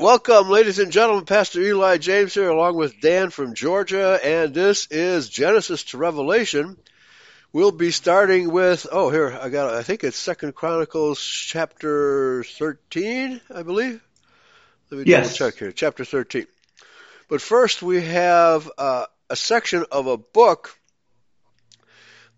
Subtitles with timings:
[0.00, 1.26] Right, welcome, ladies and gentlemen.
[1.26, 6.78] Pastor Eli James here, along with Dan from Georgia, and this is Genesis to Revelation.
[7.52, 13.42] We'll be starting with oh, here I got I think it's Second Chronicles chapter thirteen,
[13.54, 14.02] I believe.
[14.90, 15.36] Let me yes.
[15.36, 16.46] double check here, chapter thirteen.
[17.28, 20.74] But first, we have uh, a section of a book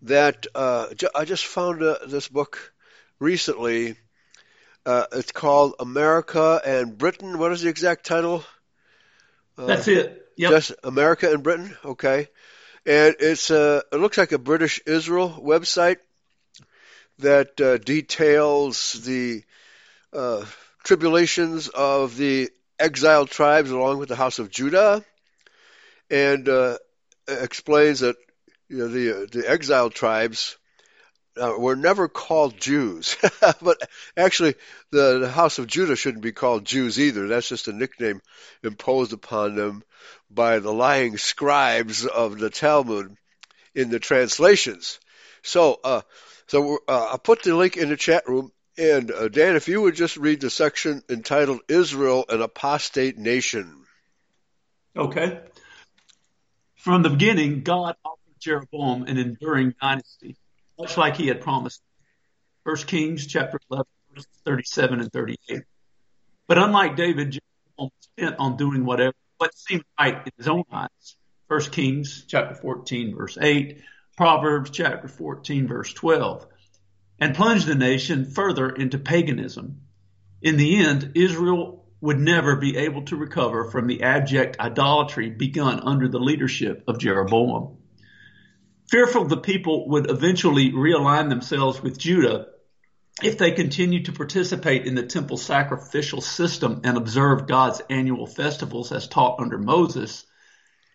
[0.01, 2.73] that uh, I just found uh, this book
[3.19, 3.95] recently
[4.85, 7.37] uh, it's called America and Britain.
[7.37, 8.43] What is the exact title?
[9.57, 10.27] Uh, That's it.
[10.35, 10.51] Yep.
[10.51, 11.75] Just America and Britain.
[11.85, 12.27] Okay,
[12.85, 15.97] and it's uh, it looks like a British Israel website
[17.19, 19.43] that uh, details the
[20.11, 20.43] uh,
[20.83, 22.49] tribulations of the
[22.79, 25.05] exiled tribes along with the house of Judah,
[26.09, 26.77] and uh,
[27.27, 28.15] explains that
[28.69, 30.57] you know, the the exiled tribes
[31.39, 33.17] uh, were never called Jews,
[33.61, 33.77] but
[34.15, 34.55] actually
[34.91, 37.27] the, house of Judah shouldn't be called Jews either.
[37.27, 38.21] That's just a nickname
[38.63, 39.83] imposed upon them
[40.29, 43.15] by the lying scribes of the Talmud
[43.73, 44.99] in the translations.
[45.41, 46.01] So, uh,
[46.47, 48.51] so uh, I'll put the link in the chat room.
[48.77, 53.85] And uh, Dan, if you would just read the section entitled "Israel, an Apostate Nation."
[54.95, 55.39] Okay.
[56.75, 60.35] From the beginning, God offered Jeroboam an enduring dynasty
[60.79, 61.81] much like he had promised.
[62.63, 65.63] First Kings chapter 11, verses 37 and 38.
[66.47, 70.63] But unlike David, Jeroboam was bent on doing whatever, what seemed right in his own
[70.71, 71.17] eyes.
[71.47, 73.81] First Kings chapter 14, verse 8,
[74.15, 76.47] Proverbs chapter 14, verse 12,
[77.19, 79.81] and plunged the nation further into paganism.
[80.41, 85.79] In the end, Israel would never be able to recover from the abject idolatry begun
[85.79, 87.77] under the leadership of Jeroboam.
[88.89, 92.47] Fearful the people would eventually realign themselves with Judah
[93.21, 98.91] if they continued to participate in the temple sacrificial system and observe God's annual festivals
[98.91, 100.25] as taught under Moses,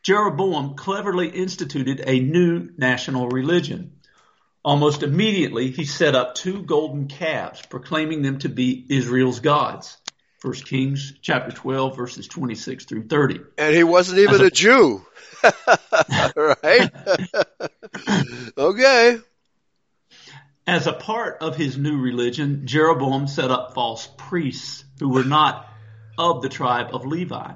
[0.03, 3.93] Jeroboam cleverly instituted a new national religion.
[4.65, 9.98] Almost immediately, he set up two golden calves, proclaiming them to be Israel's gods.
[10.39, 13.41] First Kings chapter 12 verses 26 through 30.
[13.59, 15.05] And he wasn't even a, a, Jew.
[16.37, 16.91] right?
[18.59, 19.19] okay.
[20.65, 25.69] As a part of his new religion, Jeroboam set up false priests who were not
[26.17, 27.55] of the tribe of Levi.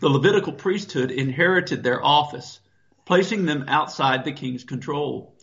[0.00, 2.60] The Levitical priesthood inherited their office,
[3.06, 5.34] placing them outside the king's control.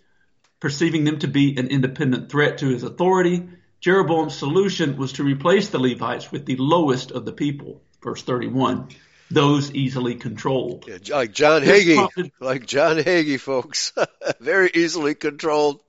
[0.60, 3.48] Perceiving them to be an independent threat to his authority,
[3.80, 7.82] Jeroboam's solution was to replace the Levites with the lowest of the people.
[8.02, 8.90] Verse 31.
[9.32, 10.86] Those easily controlled.
[10.88, 11.96] Yeah, like John Hagee.
[11.96, 13.94] Prompted, like John Hagee, folks.
[14.40, 15.82] Very easily controlled.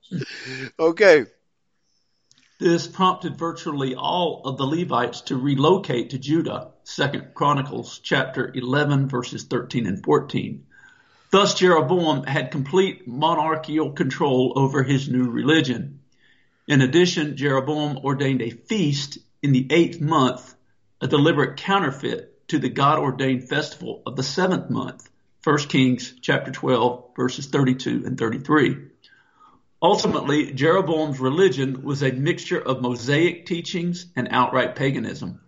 [0.78, 1.26] Okay.
[2.58, 6.72] This prompted virtually all of the Levites to relocate to Judah.
[6.84, 10.66] Second Chronicles chapter 11 verses 13 and 14.
[11.30, 15.99] Thus Jeroboam had complete monarchical control over his new religion.
[16.70, 20.54] In addition, Jeroboam ordained a feast in the eighth month,
[21.00, 25.10] a deliberate counterfeit to the God ordained festival of the seventh month.
[25.42, 28.86] 1 Kings chapter 12 verses 32 and 33.
[29.82, 35.40] Ultimately, Jeroboam's religion was a mixture of Mosaic teachings and outright paganism.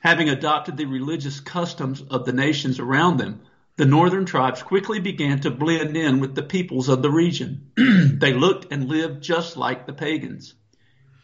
[0.00, 3.42] Having adopted the religious customs of the nations around them,
[3.76, 7.72] the northern tribes quickly began to blend in with the peoples of the region.
[7.76, 10.54] they looked and lived just like the pagans.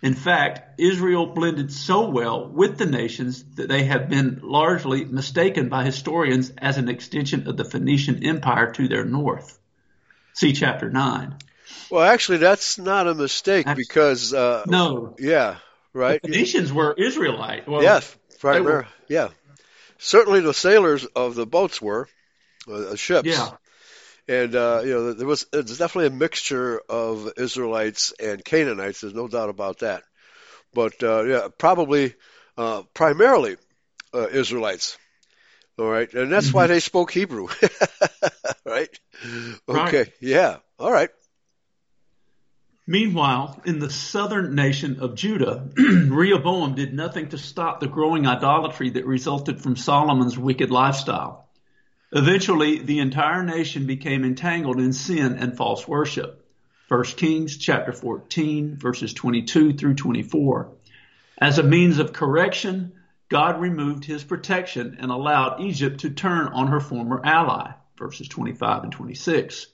[0.02, 5.68] In fact, Israel blended so well with the nations that they have been largely mistaken
[5.68, 9.58] by historians as an extension of the Phoenician Empire to their north.
[10.32, 11.36] See chapter 9.
[11.90, 14.32] Well, actually, that's not a mistake because.
[14.32, 15.14] Uh, no.
[15.18, 15.56] Yeah,
[15.92, 16.20] right?
[16.22, 17.68] The Phoenicians were Israelite.
[17.68, 18.64] Well, yes, right.
[18.64, 19.28] Were, yeah.
[19.98, 22.08] Certainly the sailors of the boats were
[22.68, 23.28] uh, ships.
[23.28, 23.50] Yeah.
[24.28, 29.00] And uh, you know, there was there's definitely a mixture of Israelites and Canaanites.
[29.00, 30.04] There's no doubt about that.
[30.72, 32.14] But uh, yeah, probably
[32.56, 33.56] uh, primarily
[34.14, 34.96] uh, Israelites.
[35.78, 36.56] All right, and that's mm-hmm.
[36.56, 37.48] why they spoke Hebrew,
[38.66, 39.00] right?
[39.66, 40.12] Okay, right.
[40.20, 41.08] yeah, all right.
[42.86, 48.90] Meanwhile, in the southern nation of Judah, Rehoboam did nothing to stop the growing idolatry
[48.90, 51.48] that resulted from Solomon's wicked lifestyle.
[52.12, 56.44] Eventually, the entire nation became entangled in sin and false worship.
[56.88, 60.72] 1 Kings chapter 14 verses 22 through 24.
[61.38, 62.94] As a means of correction,
[63.28, 67.74] God removed his protection and allowed Egypt to turn on her former ally.
[67.96, 69.68] Verses 25 and 26.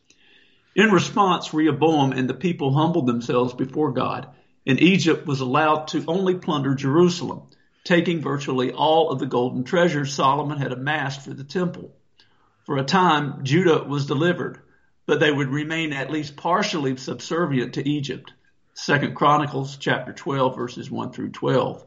[0.74, 4.28] In response, Rehoboam and the people humbled themselves before God,
[4.66, 7.44] and Egypt was allowed to only plunder Jerusalem,
[7.82, 11.95] taking virtually all of the golden treasures Solomon had amassed for the temple.
[12.66, 14.58] For a time, Judah was delivered,
[15.06, 18.32] but they would remain at least partially subservient to Egypt.
[18.74, 21.86] Second Chronicles chapter 12 verses 1 through 12.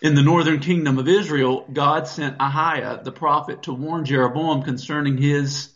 [0.00, 5.18] In the northern kingdom of Israel, God sent Ahiah, the prophet, to warn Jeroboam concerning
[5.18, 5.68] his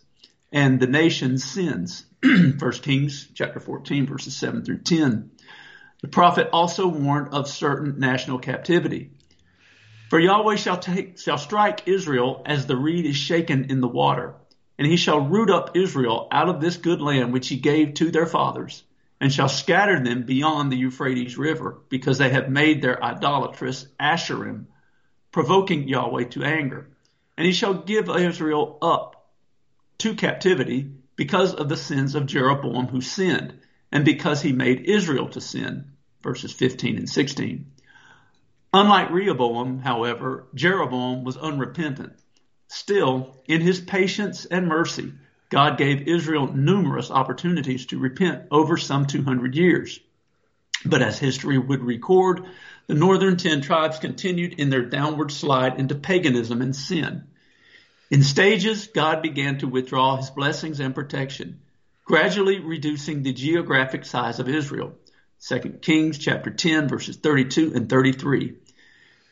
[0.50, 2.06] and the nation's sins.
[2.58, 5.32] First Kings chapter 14 verses 7 through 10.
[6.00, 9.10] The prophet also warned of certain national captivity.
[10.10, 14.34] For Yahweh shall take, shall strike Israel as the reed is shaken in the water,
[14.78, 18.10] and he shall root up Israel out of this good land which he gave to
[18.10, 18.82] their fathers,
[19.20, 24.66] and shall scatter them beyond the Euphrates River, because they have made their idolatrous Asherim,
[25.32, 26.88] provoking Yahweh to anger.
[27.36, 29.30] And he shall give Israel up
[29.98, 33.58] to captivity because of the sins of Jeroboam who sinned,
[33.90, 35.92] and because he made Israel to sin.
[36.22, 37.72] Verses 15 and 16.
[38.76, 42.12] Unlike Rehoboam, however, Jeroboam was unrepentant.
[42.66, 45.12] Still, in his patience and mercy,
[45.48, 50.00] God gave Israel numerous opportunities to repent over some 200 years.
[50.84, 52.46] But as history would record,
[52.88, 57.28] the northern ten tribes continued in their downward slide into paganism and sin.
[58.10, 61.60] In stages, God began to withdraw his blessings and protection,
[62.04, 64.94] gradually reducing the geographic size of Israel.
[65.46, 68.56] 2 Kings chapter 10 verses 32 and 33.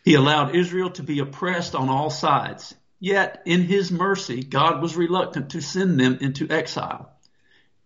[0.03, 2.75] He allowed Israel to be oppressed on all sides.
[2.99, 7.13] Yet, in his mercy, God was reluctant to send them into exile.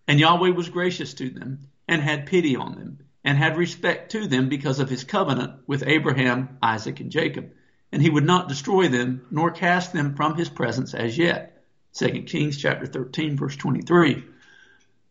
[0.08, 4.26] And Yahweh was gracious to them and had pity on them and had respect to
[4.26, 7.50] them because of his covenant with Abraham, Isaac, and Jacob.
[7.92, 11.64] And he would not destroy them nor cast them from his presence as yet.
[11.94, 14.24] 2 Kings chapter 13 verse 23.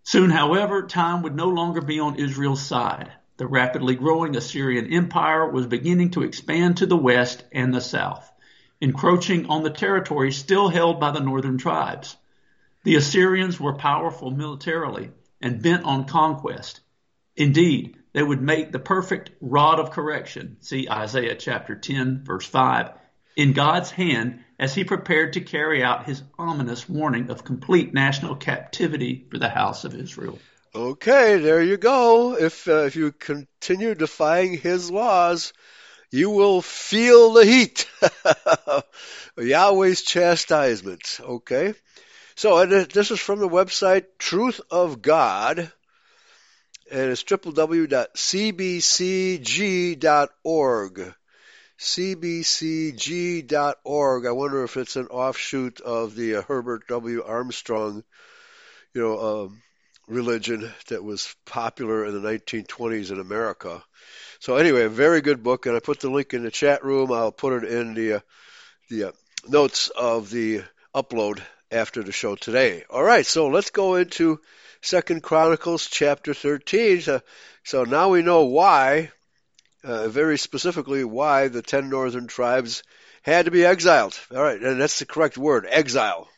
[0.04, 3.12] Soon, however, time would no longer be on Israel's side.
[3.38, 8.32] The rapidly growing Assyrian Empire was beginning to expand to the west and the south,
[8.80, 12.16] encroaching on the territory still held by the northern tribes.
[12.84, 15.12] The Assyrians were powerful militarily
[15.42, 16.80] and bent on conquest.
[17.36, 22.92] Indeed, they would make the perfect rod of correction, see Isaiah chapter 10 verse 5,
[23.36, 28.38] in God's hand as he prepared to carry out his ominous warning of complete national
[28.38, 30.40] captivity for the house of Israel.
[30.76, 32.36] Okay, there you go.
[32.36, 35.54] If uh, if you continue defying his laws,
[36.12, 37.90] you will feel the heat.
[39.38, 41.22] Yahweh's chastisement.
[41.22, 41.76] Okay.
[42.36, 45.60] So this is from the website Truth of God,
[46.92, 47.94] and it's www.cbcg.org.
[51.80, 53.46] cbcg.org.
[54.26, 57.24] I wonder if it's an offshoot of the uh, Herbert W.
[57.24, 58.04] Armstrong,
[58.94, 59.62] you know, um,
[60.08, 63.84] religion that was popular in the 1920s in America.
[64.40, 67.12] So anyway, a very good book, and I put the link in the chat room.
[67.12, 68.20] I'll put it in the uh,
[68.90, 69.12] the uh,
[69.48, 70.62] notes of the
[70.94, 72.84] upload after the show today.
[72.90, 74.40] All right, so let's go into
[74.82, 77.02] Second Chronicles chapter 13.
[77.02, 77.22] So,
[77.64, 79.12] so now we know why,
[79.84, 82.84] uh, very specifically, why the ten northern tribes
[83.24, 84.20] had to be exiled.
[84.32, 86.30] All right, and that's the correct word, exile.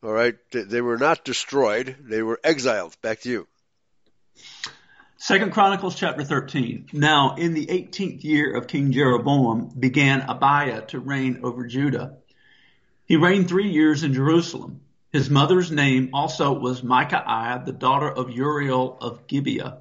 [0.00, 2.96] All right, they were not destroyed; they were exiled.
[3.02, 3.48] Back to you.
[5.16, 6.90] Second Chronicles chapter 13.
[6.92, 12.18] Now, in the 18th year of King Jeroboam, began Abiah to reign over Judah.
[13.06, 14.82] He reigned three years in Jerusalem.
[15.10, 19.78] His mother's name also was Micaiah, the daughter of Uriel of Gibeah.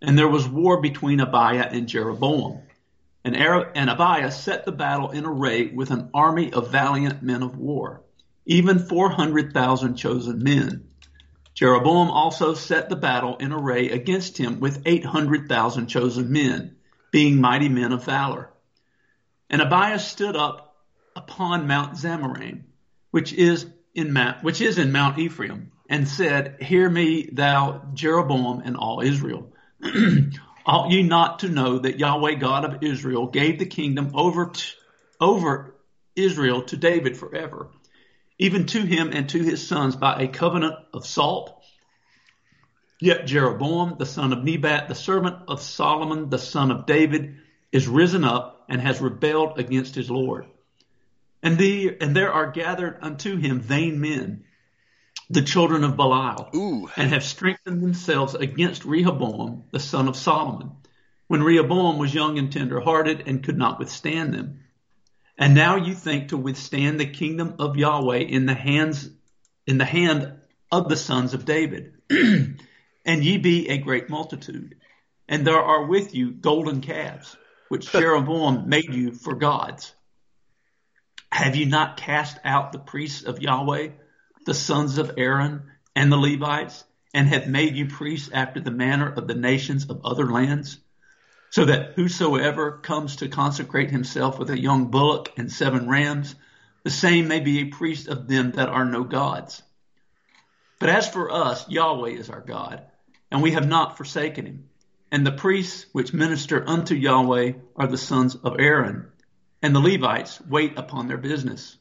[0.00, 2.62] And there was war between Abiah and Jeroboam.
[3.22, 7.58] And, and Abiah set the battle in array with an army of valiant men of
[7.58, 8.00] war
[8.48, 10.88] even 400,000 chosen men.
[11.54, 16.76] Jeroboam also set the battle in array against him with 800,000 chosen men,
[17.12, 18.50] being mighty men of valor.
[19.50, 20.76] And Abiah stood up
[21.14, 22.64] upon Mount Zemaraim,
[23.10, 28.62] which is in Mount, which is in Mount Ephraim, and said, Hear me, thou Jeroboam
[28.64, 29.52] and all Israel.
[30.66, 34.62] Ought ye not to know that Yahweh God of Israel gave the kingdom over, to,
[35.20, 35.74] over
[36.14, 37.68] Israel to David forever?
[38.38, 41.54] Even to him and to his sons by a covenant of salt.
[43.00, 47.36] Yet Jeroboam, the son of Nebat, the servant of Solomon, the son of David,
[47.72, 50.46] is risen up and has rebelled against his Lord.
[51.42, 54.44] And, the, and there are gathered unto him vain men,
[55.30, 56.88] the children of Belial, Ooh.
[56.96, 60.72] and have strengthened themselves against Rehoboam, the son of Solomon,
[61.28, 64.60] when Rehoboam was young and tender hearted and could not withstand them.
[65.38, 69.08] And now you think to withstand the kingdom of Yahweh in the hands,
[69.66, 70.32] in the hand
[70.72, 71.94] of the sons of David.
[72.10, 74.76] and ye be a great multitude.
[75.28, 77.36] And there are with you golden calves.
[77.68, 79.94] which Jeroboam made you for gods.
[81.30, 83.90] Have you not cast out the priests of Yahweh,
[84.46, 85.62] the sons of Aaron,
[85.94, 86.82] and the Levites,
[87.14, 90.78] and have made you priests after the manner of the nations of other lands?
[91.50, 96.34] So that whosoever comes to consecrate himself with a young bullock and seven rams,
[96.84, 99.62] the same may be a priest of them that are no gods.
[100.78, 102.82] But as for us, Yahweh is our God,
[103.30, 104.68] and we have not forsaken him.
[105.10, 109.08] And the priests which minister unto Yahweh are the sons of Aaron,
[109.62, 111.76] and the Levites wait upon their business.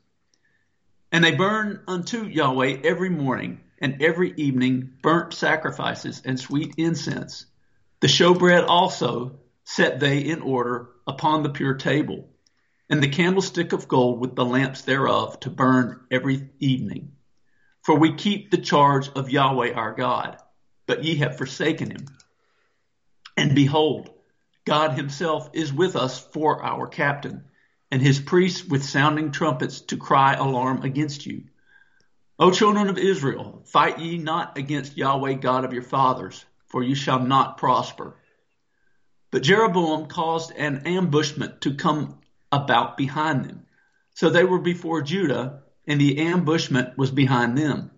[1.11, 7.45] And they burn unto Yahweh every morning and every evening burnt sacrifices and sweet incense.
[7.99, 12.29] The showbread also set they in order upon the pure table,
[12.89, 17.11] and the candlestick of gold with the lamps thereof to burn every evening.
[17.81, 20.37] For we keep the charge of Yahweh our God,
[20.85, 22.05] but ye have forsaken him.
[23.35, 24.09] And behold,
[24.63, 27.43] God himself is with us for our captain,
[27.91, 31.43] and his priests with sounding trumpets to cry alarm against you.
[32.39, 36.95] O children of Israel, fight ye not against Yahweh God of your fathers, for you
[36.95, 38.15] shall not prosper.
[39.31, 42.19] But Jeroboam caused an ambushment to come
[42.51, 43.65] about behind them.
[44.15, 47.91] So they were before Judah, and the ambushment was behind them.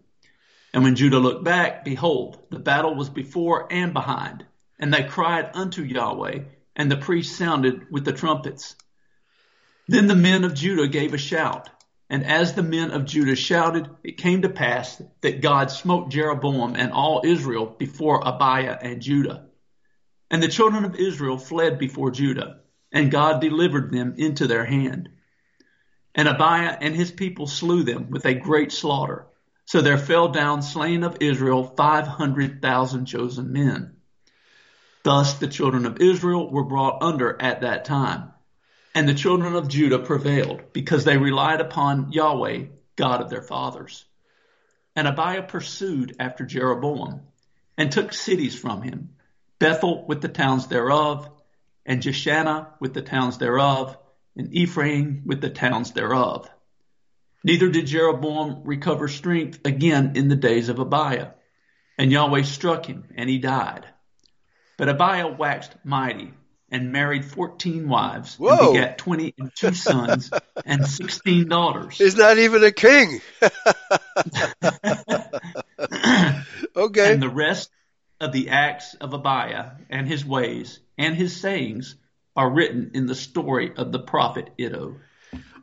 [0.73, 4.45] And when Judah looked back, behold, the battle was before and behind.
[4.79, 6.39] And they cried unto Yahweh,
[6.75, 8.75] and the priests sounded with the trumpets.
[9.87, 11.69] Then the men of Judah gave a shout.
[12.09, 16.75] And as the men of Judah shouted, it came to pass that God smote Jeroboam
[16.75, 19.48] and all Israel before Abiah and Judah.
[20.31, 22.59] And the children of Israel fled before Judah,
[22.91, 25.09] and God delivered them into their hand.
[26.13, 29.27] And Abiah and his people slew them with a great slaughter.
[29.65, 33.97] So there fell down slain of Israel five hundred thousand chosen men.
[35.03, 38.33] Thus the children of Israel were brought under at that time.
[38.95, 44.03] And the children of Judah prevailed, because they relied upon Yahweh, God of their fathers.
[44.95, 47.21] And Abiah pursued after Jeroboam,
[47.77, 49.11] and took cities from him,
[49.59, 51.29] Bethel with the towns thereof,
[51.85, 53.97] and Jeshanah with the towns thereof,
[54.35, 56.49] and Ephraim with the towns thereof.
[57.43, 61.29] Neither did Jeroboam recover strength again in the days of Abiah.
[61.97, 63.85] And Yahweh struck him, and he died.
[64.77, 66.33] But Abiah waxed mighty,
[66.71, 68.51] and married fourteen wives, Whoa.
[68.51, 70.31] and begat twenty and two sons
[70.65, 71.97] and sixteen daughters.
[71.97, 73.19] He's not even a king.
[76.75, 77.13] okay.
[77.13, 77.69] And the rest
[78.19, 81.95] of the acts of Abiah and his ways and his sayings
[82.35, 84.97] are written in the story of the prophet Iddo.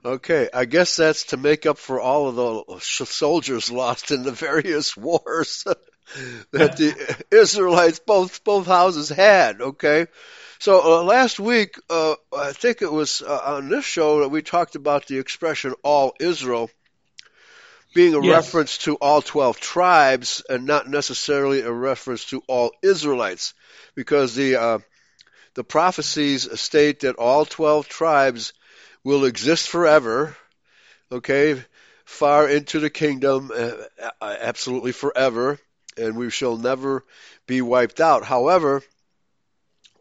[0.05, 4.33] Okay, I guess that's to make up for all of the soldiers lost in the
[4.33, 5.65] various wars
[6.53, 9.61] that the Israelites, both both houses had.
[9.61, 10.07] Okay,
[10.59, 14.43] so uh, last week, uh, I think it was uh, on this show that we
[14.43, 16.71] talked about the expression "all Israel"
[17.97, 18.37] being a Yes.
[18.37, 23.55] reference to all twelve tribes and not necessarily a reference to all Israelites,
[23.95, 24.79] because the uh,
[25.55, 28.53] the prophecies state that all twelve tribes
[29.03, 30.37] will exist forever,
[31.11, 31.65] okay,
[32.05, 33.73] far into the kingdom, uh,
[34.21, 35.59] uh, absolutely forever,
[35.97, 37.03] and we shall never
[37.47, 38.25] be wiped out.
[38.25, 38.83] However,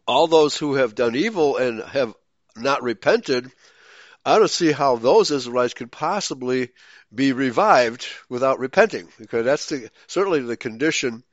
[0.06, 2.14] all those who have done evil and have
[2.56, 3.50] not repented,
[4.22, 6.72] I don't see how those Israelites could possibly
[7.16, 11.24] be revived without repenting, because that's the, certainly the condition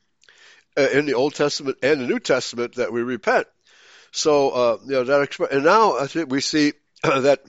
[0.78, 3.48] uh, in the Old Testament and the New Testament that we repent.
[4.12, 6.74] So, uh, you know, that expre- and now I think we see
[7.04, 7.42] that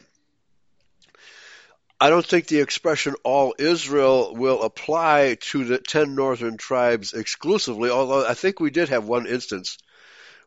[2.00, 7.88] I don't think the expression all Israel will apply to the 10 northern tribes exclusively,
[7.88, 9.78] although I think we did have one instance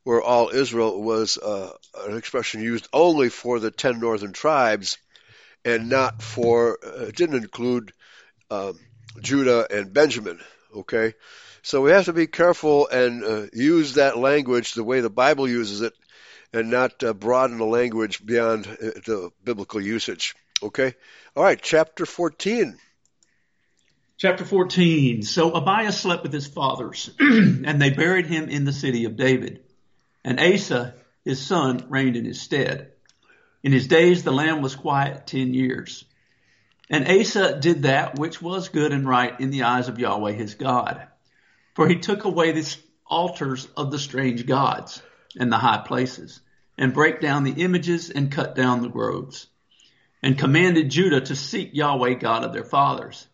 [0.03, 1.71] where all Israel was uh,
[2.05, 4.97] an expression used only for the 10 northern tribes
[5.67, 7.91] and not for, uh, didn't include
[8.49, 8.79] um,
[9.19, 10.39] Judah and Benjamin,
[10.73, 11.13] okay?
[11.61, 15.49] So we have to be careful and uh, use that language the way the Bible
[15.49, 15.93] uses it
[16.53, 20.35] and not uh, broaden the language beyond uh, the biblical usage.
[20.63, 20.93] Okay?
[21.35, 22.77] All right, chapter 14.
[24.15, 25.23] Chapter 14.
[25.23, 29.65] So Abiah slept with his fathers, and they buried him in the city of David.
[30.23, 30.95] And Asa,
[31.25, 32.93] his son, reigned in his stead.
[33.67, 36.05] In his days the land was quiet ten years.
[36.89, 40.55] And Asa did that which was good and right in the eyes of Yahweh his
[40.55, 41.05] God.
[41.75, 45.01] For he took away the altars of the strange gods
[45.37, 46.39] and the high places,
[46.77, 49.47] and brake down the images and cut down the groves,
[50.23, 53.27] and commanded Judah to seek Yahweh God of their fathers,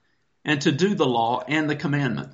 [0.44, 2.32] and to do the law and the commandment.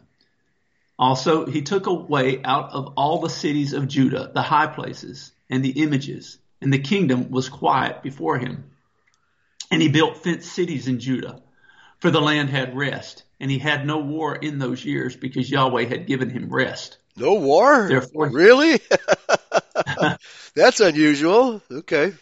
[0.98, 5.66] Also, he took away out of all the cities of Judah the high places and
[5.66, 8.72] the images and the kingdom was quiet before him.
[9.72, 11.42] And he built fenced cities in Judah,
[12.00, 15.86] for the land had rest, and he had no war in those years because Yahweh
[15.86, 16.98] had given him rest.
[17.16, 17.88] No war?
[17.88, 18.80] Therefore, really?
[20.56, 21.62] That's unusual.
[21.70, 22.14] Okay.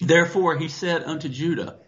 [0.00, 1.78] Therefore he said unto Judah,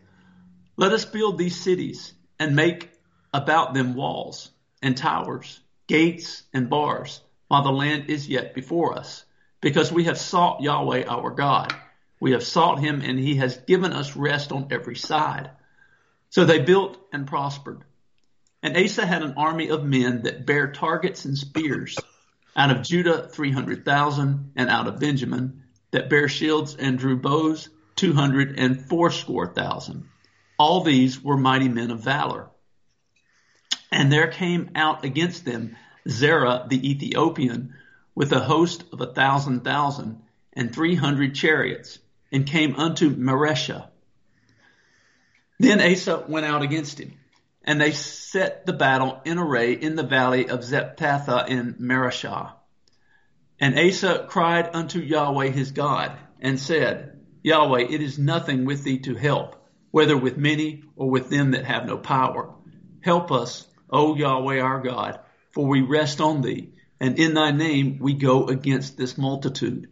[0.76, 2.90] Let us build these cities and make
[3.32, 4.50] about them walls
[4.82, 9.24] and towers, gates and bars, while the land is yet before us,
[9.60, 11.74] because we have sought Yahweh our God.
[12.20, 15.50] We have sought him and he has given us rest on every side.
[16.30, 17.82] So they built and prospered.
[18.62, 21.98] And Asa had an army of men that bare targets and spears.
[22.56, 28.12] Out of Judah, 300,000, and out of Benjamin, that bare shields and drew bows, two
[28.12, 30.08] hundred and fourscore thousand.
[30.58, 32.48] All these were mighty men of valor.
[33.92, 35.76] And there came out against them
[36.08, 37.74] Zerah the Ethiopian
[38.18, 40.20] with a host of a thousand thousand
[40.52, 42.00] and three hundred chariots
[42.32, 43.86] and came unto Mareshah.
[45.60, 47.12] Then Asa went out against him
[47.62, 52.54] and they set the battle in array in the valley of Zephathah in Mareshah.
[53.60, 58.98] And Asa cried unto Yahweh his God and said, Yahweh, it is nothing with thee
[58.98, 62.52] to help, whether with many or with them that have no power.
[63.00, 65.20] Help us, O Yahweh our God,
[65.52, 69.88] for we rest on thee, and in thy name we go against this multitude.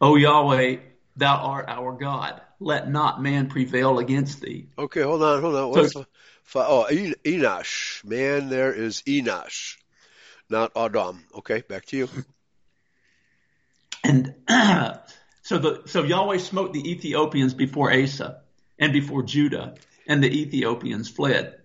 [0.00, 0.76] O Yahweh,
[1.16, 2.40] thou art our God.
[2.60, 4.68] Let not man prevail against thee.
[4.78, 5.70] Okay, hold on, hold on.
[5.70, 6.06] What's so,
[6.54, 8.04] oh, Enosh.
[8.04, 9.76] Man, there is Enosh,
[10.48, 11.24] not Adam.
[11.36, 12.08] Okay, back to you.
[14.02, 14.34] And
[15.42, 18.42] so the so Yahweh smote the Ethiopians before Asa
[18.78, 19.74] and before Judah,
[20.06, 21.58] and the Ethiopians fled.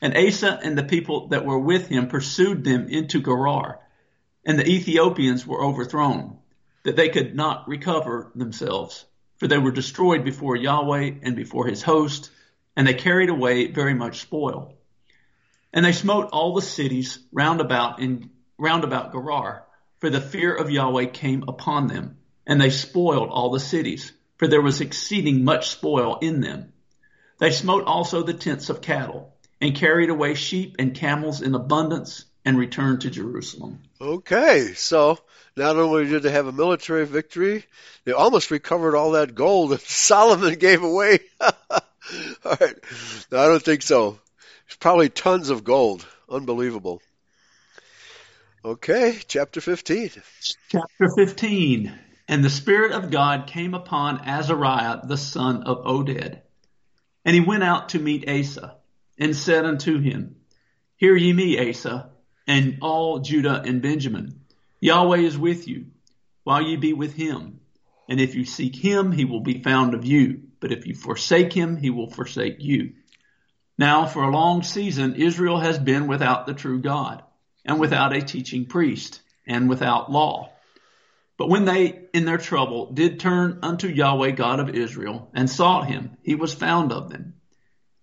[0.00, 3.80] And Asa and the people that were with him pursued them into Gerar,
[4.48, 6.38] and the Ethiopians were overthrown,
[6.82, 9.04] that they could not recover themselves,
[9.36, 12.30] for they were destroyed before Yahweh and before his host,
[12.74, 14.74] and they carried away very much spoil.
[15.70, 19.66] And they smote all the cities round about in round about Gerar,
[19.98, 24.48] for the fear of Yahweh came upon them, and they spoiled all the cities, for
[24.48, 26.72] there was exceeding much spoil in them.
[27.38, 32.24] They smote also the tents of cattle, and carried away sheep and camels in abundance,
[32.44, 33.80] and returned to Jerusalem.
[34.00, 35.18] Okay, so
[35.56, 37.64] not only did they have a military victory,
[38.04, 41.20] they almost recovered all that gold that Solomon gave away.
[42.44, 42.76] All right.
[43.30, 44.18] No, I don't think so.
[44.66, 46.06] There's probably tons of gold.
[46.30, 47.02] Unbelievable.
[48.64, 50.10] Okay, chapter 15.
[50.68, 51.92] Chapter 15.
[52.28, 56.40] And the Spirit of God came upon Azariah, the son of Oded.
[57.24, 58.76] And he went out to meet Asa,
[59.18, 60.36] and said unto him,
[60.96, 62.10] Hear ye me, Asa,
[62.48, 64.40] and all Judah and Benjamin.
[64.80, 65.86] Yahweh is with you,
[66.44, 67.60] while ye be with him.
[68.08, 70.40] And if you seek him, he will be found of you.
[70.58, 72.94] But if you forsake him, he will forsake you.
[73.76, 77.22] Now, for a long season, Israel has been without the true God,
[77.64, 80.50] and without a teaching priest, and without law.
[81.36, 85.86] But when they, in their trouble, did turn unto Yahweh God of Israel, and sought
[85.86, 87.34] him, he was found of them.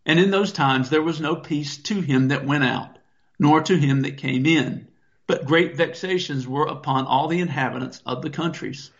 [0.06, 2.95] And in those times there was no peace to him that went out,
[3.40, 4.88] nor to him that came in,
[5.28, 8.92] but great vexations were upon all the inhabitants of the countries.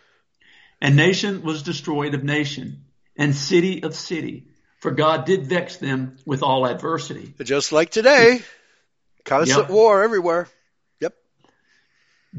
[0.80, 2.84] And nation was destroyed of nation,
[3.16, 4.48] and city of city,
[4.80, 7.34] for God did vex them with all adversity.
[7.42, 8.42] Just like today,
[9.24, 9.70] constant yep.
[9.70, 10.48] war everywhere.
[11.00, 11.14] Yep.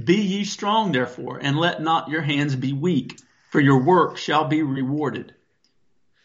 [0.03, 4.45] Be ye strong, therefore, and let not your hands be weak, for your work shall
[4.45, 5.33] be rewarded.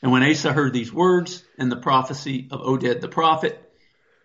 [0.02, 3.61] And when Asa heard these words and the prophecy of Oded the prophet,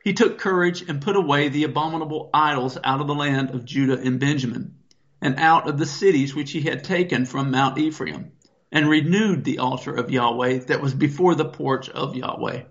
[0.07, 3.99] he took courage and put away the abominable idols out of the land of Judah
[3.99, 4.77] and Benjamin,
[5.19, 8.31] and out of the cities which he had taken from Mount Ephraim
[8.71, 12.63] and renewed the altar of Yahweh that was before the porch of Yahweh.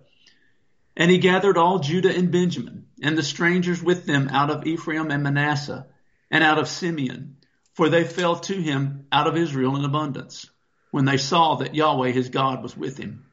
[0.96, 5.10] And he gathered all Judah and Benjamin, and the strangers with them out of Ephraim
[5.10, 5.86] and Manasseh,
[6.30, 7.36] and out of Simeon,
[7.74, 10.48] for they fell to him out of Israel in abundance,
[10.90, 13.25] when they saw that Yahweh his God was with him.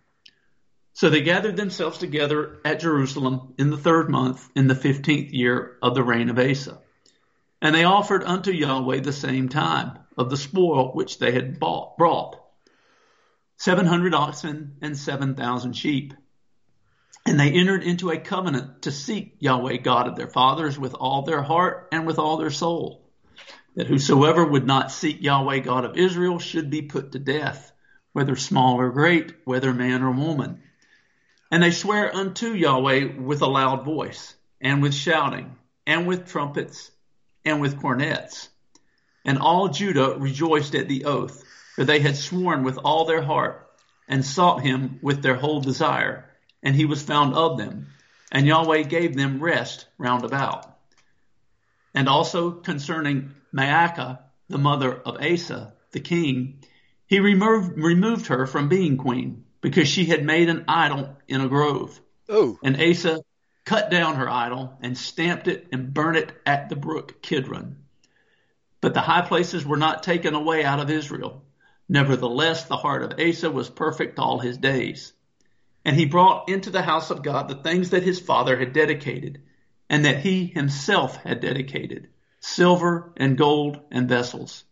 [0.93, 5.77] So they gathered themselves together at Jerusalem in the third month, in the fifteenth year
[5.82, 6.79] of the reign of Asa.
[7.62, 11.97] And they offered unto Yahweh the same time of the spoil which they had bought,
[11.97, 12.39] brought
[13.58, 16.13] 700 oxen and 7,000 sheep.
[17.25, 21.21] And they entered into a covenant to seek Yahweh God of their fathers with all
[21.21, 23.10] their heart and with all their soul.
[23.75, 27.71] That whosoever would not seek Yahweh God of Israel should be put to death,
[28.12, 30.62] whether small or great, whether man or woman.
[31.54, 36.89] And they swear unto Yahweh with a loud voice, and with shouting, and with trumpets,
[37.46, 38.50] and with cornets.
[39.24, 41.44] And all Judah rejoiced at the oath
[41.76, 43.70] for they had sworn with all their heart
[44.08, 46.26] and sought him with their whole desire,
[46.63, 47.86] and he was found of them,
[48.32, 50.76] and Yahweh gave them rest round about.
[51.94, 54.18] And also concerning Maacah,
[54.50, 56.63] the mother of Asa, the king,
[57.06, 61.47] he removed, removed her from being queen because she had made an idol in a
[61.47, 61.99] grove.
[62.28, 62.60] Oh.
[62.62, 63.23] And Asa
[63.63, 67.78] cut down her idol and stamped it and burnt it at the brook Kidron.
[68.82, 71.45] But the high places were not taken away out of Israel.
[71.88, 75.13] Nevertheless, the heart of Asa was perfect all his days.
[75.86, 79.43] And he brought into the house of God the things that his father had dedicated,
[79.89, 82.10] and that he himself had dedicated,
[82.41, 84.65] silver and gold and vessels.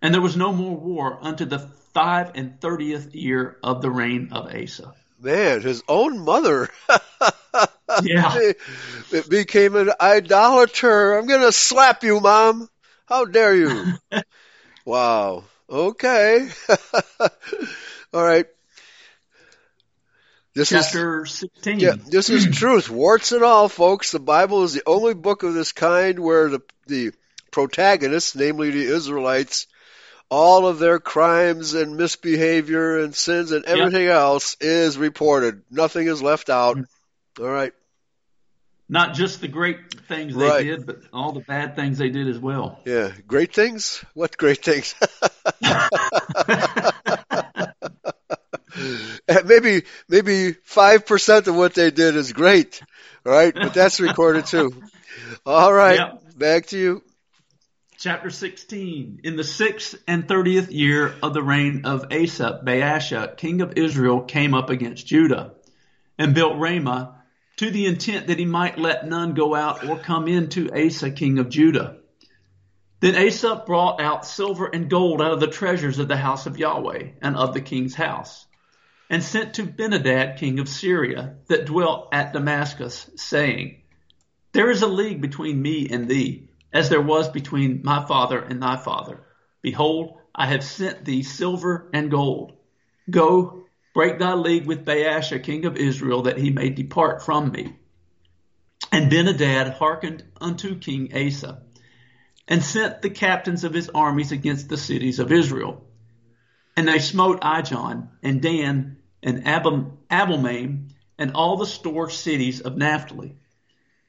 [0.00, 1.58] And there was no more war unto the
[1.92, 4.94] five and thirtieth year of the reign of Asa.
[5.20, 6.68] Man, his own mother.
[8.02, 8.38] Yeah.
[9.10, 11.14] it became an idolater.
[11.16, 12.68] I'm going to slap you, mom.
[13.06, 13.94] How dare you?
[14.84, 15.44] wow.
[15.68, 16.48] Okay.
[18.12, 18.46] All right.
[20.54, 21.80] This Chapter is 16.
[21.80, 24.10] yeah, this is truth, warts and all, folks.
[24.10, 27.12] The Bible is the only book of this kind where the the
[27.52, 29.66] protagonists, namely the Israelites,
[30.30, 35.62] all of their crimes and misbehavior and sins and everything else is reported.
[35.70, 36.76] Nothing is left out.
[36.76, 37.42] Mm-hmm.
[37.42, 37.72] All right.
[38.90, 40.64] Not just the great things they Right.
[40.64, 42.80] did, but all the bad things they did as well.
[42.86, 43.12] Yeah.
[43.26, 44.02] Great things?
[44.14, 44.94] What great things?
[49.44, 52.80] maybe maybe five percent of what they did is great.
[53.26, 54.72] All right, but that's recorded too.
[55.44, 56.38] All right, Yep.
[56.38, 57.02] back to you.
[58.00, 59.22] Chapter 16.
[59.24, 64.20] In the sixth and thirtieth year of the reign of Asa, Baasha, king of Israel,
[64.20, 65.54] came up against Judah
[66.16, 67.16] and built Ramah
[67.56, 71.10] to the intent that he might let none go out or come in to Asa,
[71.10, 71.96] king of Judah.
[73.00, 76.56] Then Asa brought out silver and gold out of the treasures of the house of
[76.56, 78.46] Yahweh and of the king's house,
[79.10, 83.82] and sent to Benhadad, king of Syria, that dwelt at Damascus, saying,
[84.52, 88.62] There is a league between me and thee, as there was between my father and
[88.62, 89.20] thy father.
[89.62, 92.52] Behold, I have sent thee silver and gold.
[93.10, 97.76] Go, break thy league with Baasha, king of Israel, that he may depart from me.
[98.92, 101.62] And Benhadad hearkened unto King Asa,
[102.46, 105.84] and sent the captains of his armies against the cities of Israel.
[106.76, 112.76] And they smote Ijon, and Dan, and Abel, Abelmaim, and all the store cities of
[112.76, 113.34] Naphtali.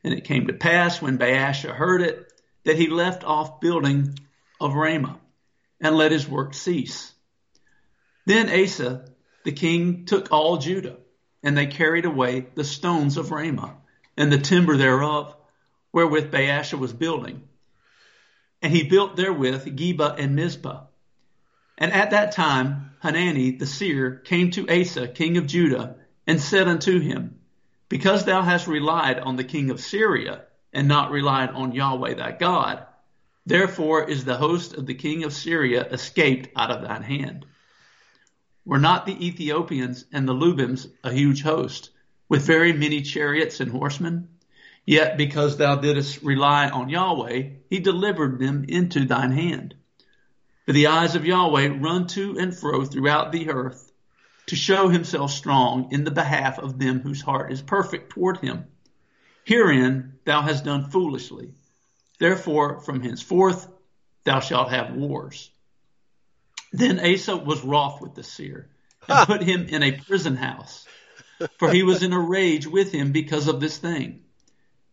[0.03, 2.28] And it came to pass when Baasha heard it,
[2.65, 4.17] that he left off building
[4.59, 5.19] of Ramah,
[5.81, 7.13] and let his work cease.
[8.25, 9.05] Then Asa,
[9.43, 10.97] the king, took all Judah,
[11.41, 13.77] and they carried away the stones of Ramah,
[14.17, 15.35] and the timber thereof,
[15.93, 17.47] wherewith Baasha was building.
[18.61, 20.81] And he built therewith Geba and Mizpah.
[21.77, 25.95] And at that time Hanani the seer came to Asa, king of Judah,
[26.27, 27.39] and said unto him,
[27.87, 30.43] Because thou hast relied on the king of Syria,
[30.73, 32.85] and not relied on Yahweh thy God,
[33.45, 37.45] therefore is the host of the king of Syria escaped out of thine hand.
[38.65, 41.89] Were not the Ethiopians and the Lubims a huge host,
[42.27, 44.29] with very many chariots and horsemen?
[44.85, 49.75] Yet because thou didst rely on Yahweh, he delivered them into thine hand.
[50.65, 53.91] For the eyes of Yahweh run to and fro throughout the earth
[54.47, 58.65] to show himself strong in the behalf of them whose heart is perfect toward him.
[59.49, 61.55] Herein thou hast done foolishly.
[62.19, 63.67] Therefore from henceforth
[64.23, 65.49] thou shalt have wars.
[66.71, 68.69] Then Asa was wroth with the seer
[69.07, 70.85] and put him in a prison house,
[71.57, 74.21] for he was in a rage with him because of this thing.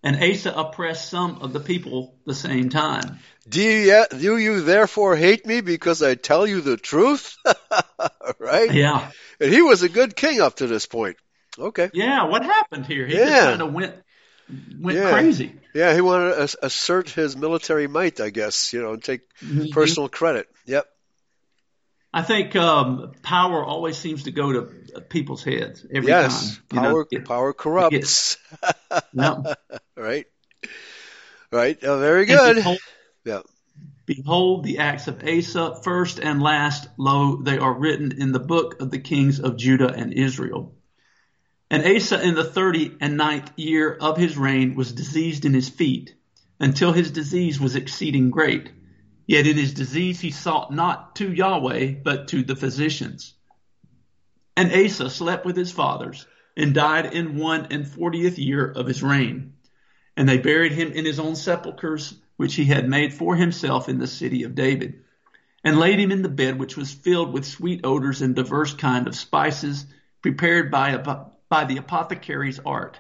[0.03, 3.19] And Asa oppressed some of the people the same time.
[3.47, 7.37] Do you, do you therefore hate me because I tell you the truth?
[8.39, 8.73] right?
[8.73, 9.11] Yeah.
[9.39, 11.17] And he was a good king up to this point.
[11.59, 11.91] Okay.
[11.93, 13.07] Yeah, what happened here?
[13.07, 13.27] He Yeah.
[13.27, 13.95] just kind of went
[14.81, 15.11] went Yeah.
[15.13, 15.55] crazy.
[15.75, 19.73] Yeah, he wanted to assert his military might, I guess, you know, and take Mhm.
[19.73, 20.49] personal credit.
[20.67, 20.87] Yep.
[22.15, 26.57] I think um, power always seems to go to people's heads every yes.
[26.71, 26.83] time.
[26.83, 26.89] know.
[26.91, 28.39] Power It- power corrupts.
[29.13, 29.55] yeah.
[29.97, 30.27] right.
[31.53, 31.83] Right.
[31.85, 32.57] Uh, very good.
[32.57, 32.79] Behold,
[33.25, 33.41] Yeah.
[34.07, 38.81] behold the acts of Asa, first and last, lo, they are written in the book
[38.81, 40.75] of the kings of Judah and Israel.
[41.71, 45.69] And Asa in the thirty and ninth year of his reign was diseased in his
[45.69, 46.15] feet,
[46.61, 48.71] until his disease was exceeding great.
[49.27, 53.35] Yet in his disease he sought not to Yahweh, but to the physicians.
[54.57, 56.27] And Asa slept with his fathers,
[56.57, 59.55] and died in one and fortieth year of his reign.
[60.17, 63.99] And they buried him in his own sepulchres, which he had made for himself in
[63.99, 65.03] the city of David.
[65.65, 69.09] and laid him in the bed which was filled with sweet odors and diverse kind
[69.09, 69.85] of spices
[70.23, 70.97] prepared by,
[71.49, 72.99] by the apothecary's art.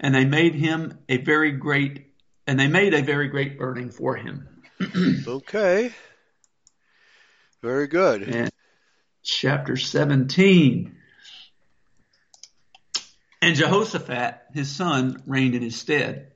[0.00, 2.12] And they made him a very great,
[2.46, 4.48] and they made a very great burning for him.
[5.26, 5.92] okay.
[7.62, 8.22] Very good.
[8.22, 8.50] And
[9.22, 10.96] chapter 17.
[13.40, 16.32] And Jehoshaphat, his son, reigned in his stead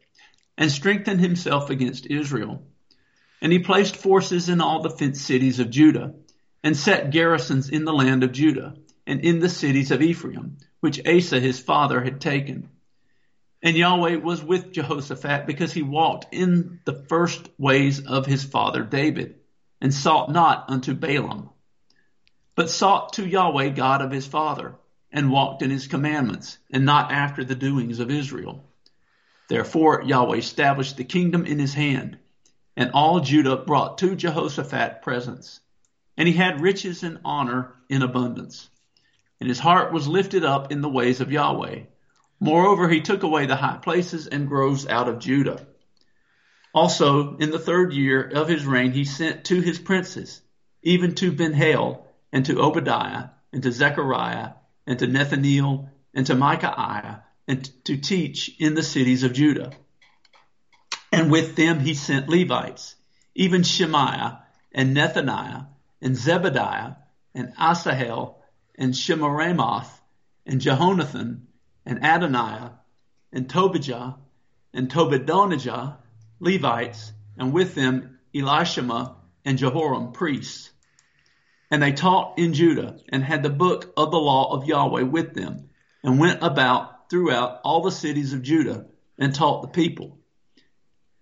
[0.56, 2.62] and strengthened himself against Israel.
[3.40, 6.14] And he placed forces in all the fenced cities of Judah
[6.62, 8.74] and set garrisons in the land of Judah
[9.08, 12.68] and in the cities of Ephraim, which Asa his father had taken.
[13.62, 18.84] And Yahweh was with Jehoshaphat because he walked in the first ways of his father
[18.84, 19.36] David
[19.80, 21.48] and sought not unto Baalim,
[22.54, 24.74] but sought to Yahweh God of his father
[25.10, 28.62] and walked in his commandments and not after the doings of Israel.
[29.48, 32.18] Therefore Yahweh established the kingdom in his hand
[32.76, 35.60] and all Judah brought to Jehoshaphat presents
[36.18, 38.68] and he had riches and honor in abundance
[39.40, 41.80] and his heart was lifted up in the ways of Yahweh.
[42.40, 45.66] Moreover, he took away the high places and groves out of Judah.
[46.74, 50.40] Also, in the third year of his reign, he sent to his princes,
[50.82, 54.50] even to Ben-Hail, and to Obadiah, and to Zechariah,
[54.86, 59.72] and to Nethaneel, and to Micaiah, and to teach in the cities of Judah.
[61.10, 62.94] And with them he sent Levites,
[63.34, 65.66] even Shemaiah, and Nethaniah,
[66.02, 66.96] and Zebadiah,
[67.34, 68.37] and Asahel,
[68.78, 69.90] and Shemiramoth,
[70.46, 71.40] and Jehonathan,
[71.84, 72.78] and Adoniah,
[73.32, 74.16] and Tobijah,
[74.72, 75.98] and Tobadonijah,
[76.38, 80.70] Levites, and with them Elishama and Jehoram, priests.
[81.70, 85.34] And they taught in Judah, and had the book of the law of Yahweh with
[85.34, 85.68] them,
[86.02, 88.86] and went about throughout all the cities of Judah,
[89.18, 90.20] and taught the people.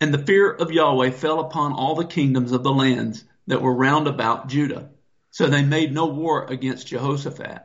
[0.00, 3.74] And the fear of Yahweh fell upon all the kingdoms of the lands that were
[3.74, 4.90] round about Judah
[5.30, 7.62] so they made no war against Jehoshaphat.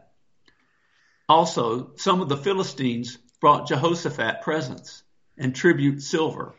[1.29, 5.03] Also, some of the Philistines brought Jehoshaphat presents
[5.37, 6.53] and tribute silver,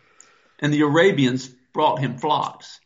[0.58, 2.80] and the Arabians brought him flocks,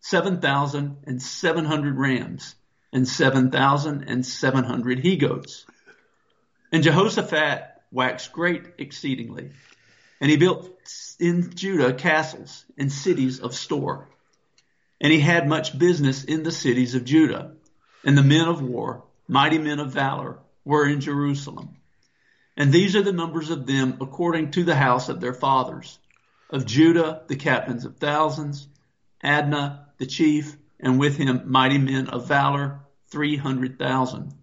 [0.00, 2.54] 7,700 rams,
[2.92, 5.64] and 7,700 he goats.
[6.70, 9.52] And Jehoshaphat waxed great exceedingly,
[10.20, 10.68] and he built
[11.18, 14.08] in Judah castles and cities of store.
[15.02, 17.52] And he had much business in the cities of Judah
[18.04, 21.76] and the men of war, mighty men of valor, were in Jerusalem.
[22.56, 25.98] And these are the numbers of them according to the house of their fathers.
[26.50, 28.68] Of Judah, the captains of thousands,
[29.24, 34.34] Adnah, the chief, and with him mighty men of valor, three hundred thousand.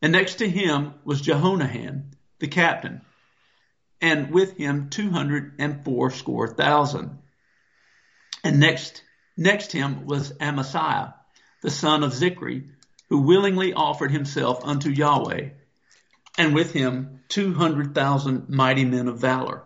[0.00, 3.00] And next to him was Jehonahan, the captain,
[4.00, 7.18] and with him two hundred and fourscore thousand.
[8.44, 9.02] And next,
[9.36, 11.14] next him was Amasiah,
[11.62, 12.68] the son of Zichri,
[13.08, 15.50] who willingly offered himself unto Yahweh,
[16.38, 19.62] and with him two hundred thousand mighty men of valor.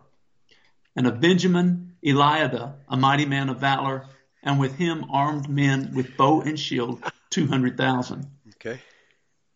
[0.96, 4.06] And of Benjamin, Eliada, a mighty man of valor,
[4.42, 8.26] and with him armed men with bow and shield, two hundred thousand.
[8.56, 8.80] Okay.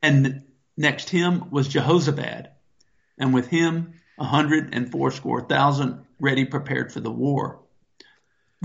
[0.02, 0.42] And
[0.76, 2.48] next him was Jehozabad,
[3.18, 7.60] and with him a hundred and fourscore thousand ready prepared for the war.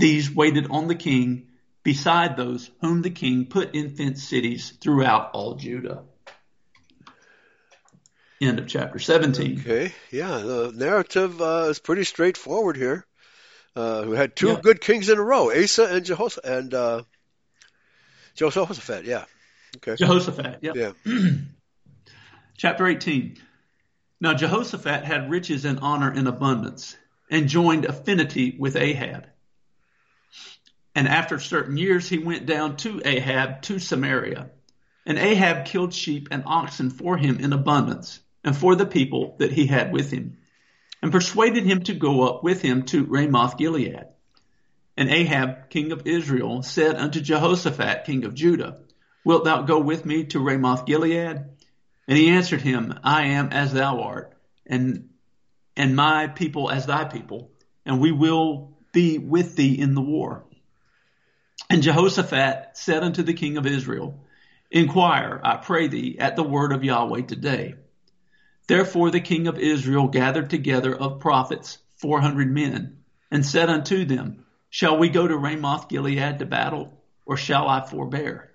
[0.00, 1.48] These waited on the king
[1.82, 6.04] beside those whom the king put in fenced cities throughout all Judah.
[8.40, 9.60] End of chapter 17.
[9.60, 13.04] Okay, yeah, the narrative uh, is pretty straightforward here.
[13.76, 14.60] Uh, we had two yeah.
[14.62, 17.02] good kings in a row, Asa and Jehoshaphat, and uh,
[18.36, 19.04] Jehoshaphat.
[19.04, 19.24] Yeah.
[19.76, 19.96] Okay.
[19.96, 20.60] Jehoshaphat.
[20.62, 20.76] Yep.
[20.76, 20.92] Yeah.
[22.56, 23.36] Chapter 18.
[24.20, 26.96] Now Jehoshaphat had riches and honor in abundance,
[27.30, 29.26] and joined affinity with Ahab.
[30.94, 34.50] And after certain years, he went down to Ahab to Samaria.
[35.06, 39.52] And Ahab killed sheep and oxen for him in abundance, and for the people that
[39.52, 40.38] he had with him,
[41.02, 44.06] and persuaded him to go up with him to Ramoth Gilead.
[44.96, 48.80] And Ahab, king of Israel, said unto Jehoshaphat, king of Judah,
[49.24, 51.44] Wilt thou go with me to Ramoth Gilead?
[52.08, 55.08] And he answered him, I am as thou art, and
[55.76, 57.50] and my people as thy people,
[57.86, 60.44] and we will be with thee in the war.
[61.70, 64.24] And Jehoshaphat said unto the king of Israel,
[64.72, 67.76] Inquire, I pray thee, at the word of Yahweh today.
[68.66, 72.98] Therefore the king of Israel gathered together of prophets four hundred men,
[73.30, 77.86] and said unto them, Shall we go to Ramoth Gilead to battle, or shall I
[77.86, 78.50] forbear?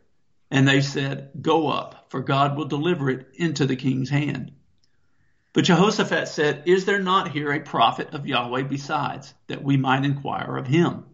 [0.51, 4.51] And they said, Go up, for God will deliver it into the king's hand.
[5.53, 10.03] But Jehoshaphat said, Is there not here a prophet of Yahweh besides, that we might
[10.03, 11.05] inquire of him?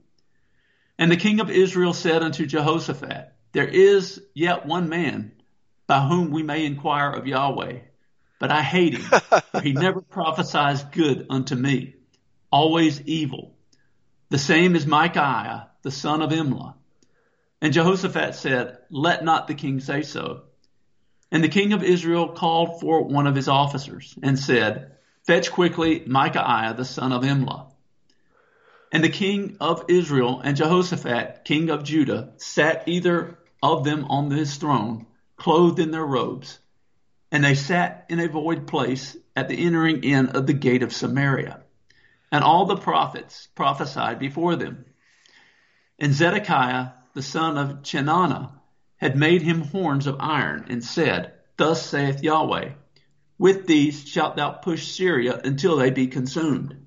[1.01, 5.31] And the king of Israel said unto Jehoshaphat, There is yet one man
[5.87, 7.79] by whom we may inquire of Yahweh,
[8.39, 9.19] but I hate him,
[9.51, 11.95] for he never prophesies good unto me,
[12.51, 13.55] always evil.
[14.29, 16.75] The same is Micaiah, the son of Imlah.
[17.63, 20.43] And Jehoshaphat said, Let not the king say so.
[21.31, 26.03] And the king of Israel called for one of his officers and said, Fetch quickly
[26.05, 27.70] Micaiah, the son of Imlah.
[28.91, 34.29] And the king of Israel and Jehoshaphat, king of Judah, sat either of them on
[34.29, 35.05] his throne,
[35.37, 36.59] clothed in their robes.
[37.31, 40.91] And they sat in a void place at the entering in of the gate of
[40.91, 41.61] Samaria.
[42.33, 44.85] And all the prophets prophesied before them.
[45.97, 48.51] And Zedekiah, the son of Chenaanah,
[48.97, 52.71] had made him horns of iron and said, Thus saith Yahweh,
[53.37, 56.80] With these shalt thou push Syria until they be consumed.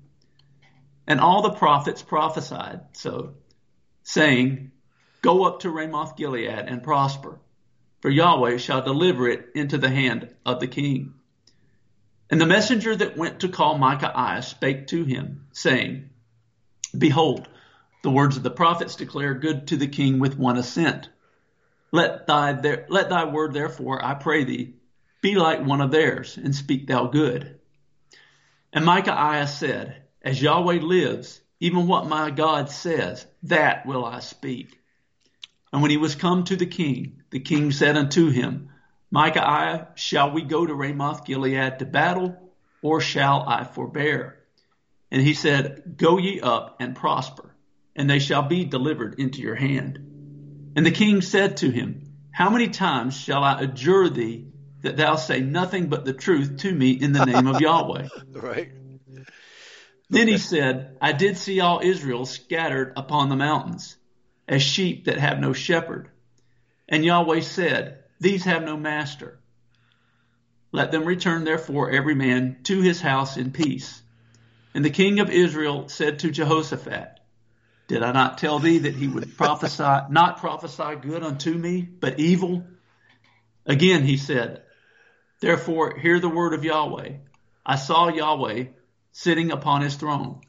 [1.07, 3.35] And all the prophets prophesied so,
[4.03, 4.71] saying,
[5.21, 7.39] Go up to Ramoth Gilead and prosper,
[8.01, 11.15] for Yahweh shall deliver it into the hand of the king.
[12.29, 16.09] And the messenger that went to call Micaiah spake to him, saying,
[16.97, 17.47] Behold,
[18.01, 21.09] the words of the prophets declare good to the king with one assent.
[21.91, 24.75] Let thy, there, let thy word, therefore, I pray thee,
[25.21, 27.59] be like one of theirs, and speak thou good.
[28.73, 34.79] And Micaiah said, as Yahweh lives, even what my God says, that will I speak.
[35.71, 38.69] And when he was come to the king, the king said unto him,
[39.11, 42.35] Micaiah, shall we go to Ramoth Gilead to battle,
[42.81, 44.39] or shall I forbear?
[45.11, 47.55] And he said, Go ye up and prosper,
[47.95, 49.99] and they shall be delivered into your hand.
[50.75, 54.47] And the king said to him, How many times shall I adjure thee
[54.81, 58.07] that thou say nothing but the truth to me in the name of Yahweh?
[58.33, 58.71] Right.
[60.09, 63.97] Then he said, I did see all Israel scattered upon the mountains,
[64.47, 66.09] as sheep that have no shepherd.
[66.87, 69.39] And Yahweh said, These have no master.
[70.71, 74.01] Let them return therefore every man to his house in peace.
[74.73, 77.19] And the king of Israel said to Jehoshaphat,
[77.87, 82.19] Did I not tell thee that he would prophesy, not prophesy good unto me, but
[82.19, 82.67] evil?
[83.65, 84.61] Again he said,
[85.39, 87.13] Therefore hear the word of Yahweh.
[87.65, 88.65] I saw Yahweh
[89.17, 90.41] sitting upon his throne,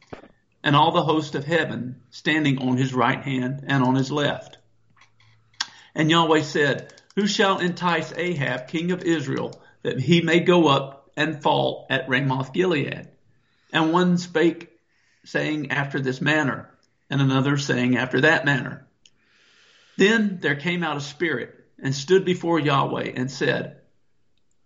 [0.65, 4.59] and all the host of heaven standing on his right hand and on his left.
[5.95, 11.13] And Yahweh said, Who shall entice Ahab, king of Israel, that he may go up
[11.17, 13.07] and fall at Ramoth Gilead?
[13.73, 14.69] And one spake,
[15.25, 16.69] saying after this manner,
[17.09, 18.85] and another saying after that manner.
[19.97, 23.81] Then there came out a spirit and stood before Yahweh and said,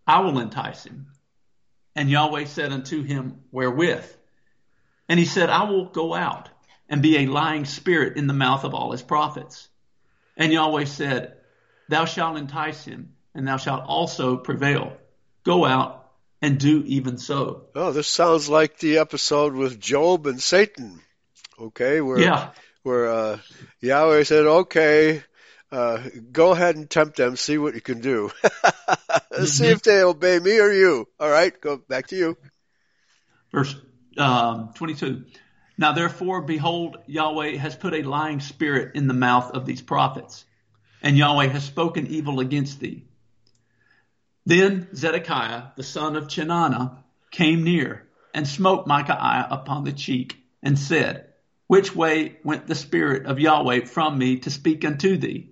[0.07, 1.09] I will entice him.
[1.97, 4.17] And Yahweh said unto him, Wherewith?
[5.09, 6.49] And he said, I will go out
[6.89, 9.69] and be a lying spirit in the mouth of all his prophets.
[10.37, 11.35] And Yahweh said,
[11.89, 14.97] Thou shalt entice him, and thou shalt also prevail.
[15.45, 16.11] Go out
[16.41, 17.65] and do even so.
[17.75, 21.01] Oh, this sounds like the episode with Job and Satan.
[21.59, 22.51] Okay, where Yeah.
[22.83, 23.39] where uh,
[23.81, 25.23] Yahweh said, "Okay,
[25.71, 27.37] uh, go ahead and tempt them.
[27.37, 28.31] See what you can do.
[29.47, 31.09] see if they obey me or you.
[31.19, 32.37] All right, go back to you."
[33.53, 33.75] Verse
[34.17, 35.25] um, 22.
[35.79, 40.45] Now therefore, behold, Yahweh has put a lying spirit in the mouth of these prophets,
[41.03, 43.05] and Yahweh has spoken evil against thee.
[44.47, 46.99] Then Zedekiah, the son of Chenaanah,
[47.31, 51.33] came near and smote Micaiah upon the cheek and said,
[51.67, 55.51] Which way went the spirit of Yahweh from me to speak unto thee?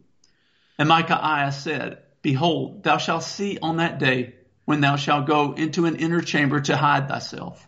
[0.79, 5.87] And Micaiah said, Behold, thou shalt see on that day when thou shalt go into
[5.87, 7.67] an inner chamber to hide thyself.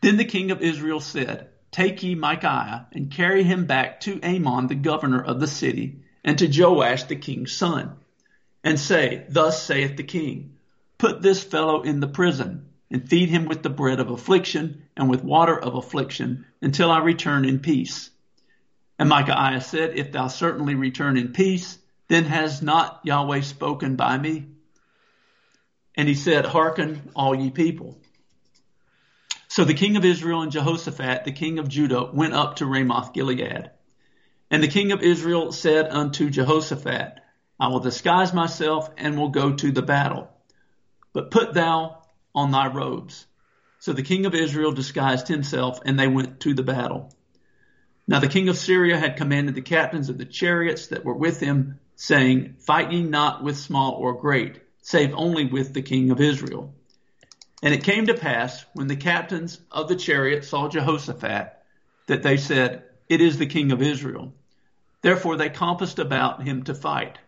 [0.00, 4.68] Then the king of Israel said, Take ye Micaiah and carry him back to Amon
[4.68, 7.96] the governor of the city and to Joash the king's son
[8.64, 10.56] and say, Thus saith the king,
[10.98, 15.08] Put this fellow in the prison and feed him with the bread of affliction and
[15.10, 18.10] with water of affliction until I return in peace.
[18.98, 21.78] And Micaiah said, If thou certainly return in peace,
[22.08, 24.46] then has not Yahweh spoken by me?
[25.94, 27.98] And he said, Hearken, all ye people.
[29.48, 33.12] So the king of Israel and Jehoshaphat, the king of Judah, went up to Ramoth
[33.12, 33.70] Gilead.
[34.50, 37.20] And the king of Israel said unto Jehoshaphat,
[37.60, 40.28] I will disguise myself and will go to the battle.
[41.12, 42.02] But put thou
[42.34, 43.26] on thy robes.
[43.80, 47.12] So the king of Israel disguised himself, and they went to the battle.
[48.06, 51.40] Now the king of Syria had commanded the captains of the chariots that were with
[51.40, 56.20] him, saying, Fight ye not with small or great, save only with the king of
[56.20, 56.72] Israel.
[57.60, 61.52] And it came to pass, when the captains of the chariot saw Jehoshaphat,
[62.06, 64.32] that they said, It is the king of Israel.
[65.02, 67.18] Therefore they compassed about him to fight.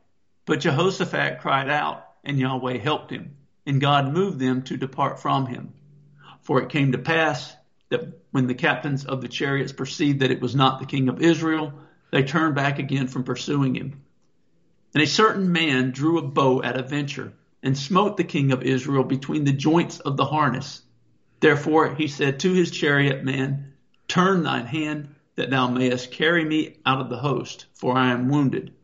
[0.46, 5.46] But Jehoshaphat cried out, and Yahweh helped him, and God moved them to depart from
[5.46, 5.74] him.
[6.42, 7.52] For it came to pass
[7.88, 11.20] that when the captains of the chariots perceived that it was not the king of
[11.20, 11.72] Israel,
[12.12, 14.02] they turned back again from pursuing him.
[14.94, 17.32] And a certain man drew a bow at a venture
[17.62, 20.82] and smote the king of Israel between the joints of the harness.
[21.40, 23.72] Therefore he said to his chariot man,
[24.08, 28.28] Turn thine hand that thou mayest carry me out of the host, for I am
[28.28, 28.74] wounded.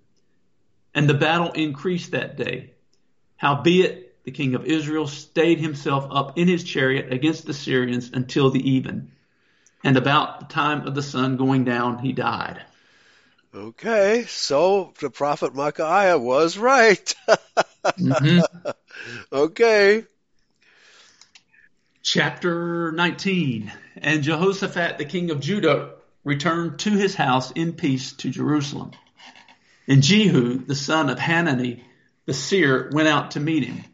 [0.95, 2.71] And the battle increased that day.
[3.37, 8.51] Howbeit the king of Israel stayed himself up in his chariot against the Syrians until
[8.51, 9.13] the even.
[9.85, 12.63] And about the time of the sun going down, he died.
[13.57, 17.15] Okay, so the prophet Micaiah was right.
[17.87, 18.41] mm-hmm.
[19.33, 20.05] Okay.
[22.03, 23.73] Chapter 19.
[23.97, 25.93] And Jehoshaphat, the king of Judah,
[26.23, 28.91] returned to his house in peace to Jerusalem.
[29.89, 31.83] And Jehu, the son of Hanani,
[32.27, 33.85] the seer, went out to meet him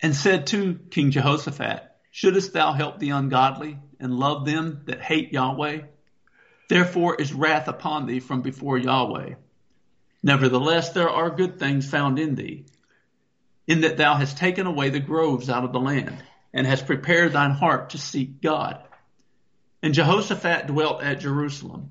[0.00, 1.82] and said to King Jehoshaphat,
[2.12, 5.80] Shouldest thou help the ungodly and love them that hate Yahweh?
[6.68, 9.34] Therefore is wrath upon thee from before Yahweh.
[10.22, 12.64] Nevertheless, there are good things found in thee,
[13.66, 17.32] in that thou hast taken away the groves out of the land, and hast prepared
[17.32, 18.82] thine heart to seek God.
[19.82, 21.90] And Jehoshaphat dwelt at Jerusalem.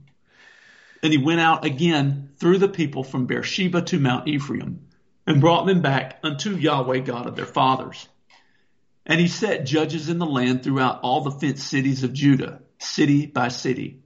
[1.03, 4.87] And he went out again through the people from Beersheba to Mount Ephraim,
[5.27, 8.07] and brought them back unto Yahweh God of their fathers.
[9.05, 13.27] And he set judges in the land throughout all the fenced cities of Judah, city
[13.27, 14.02] by city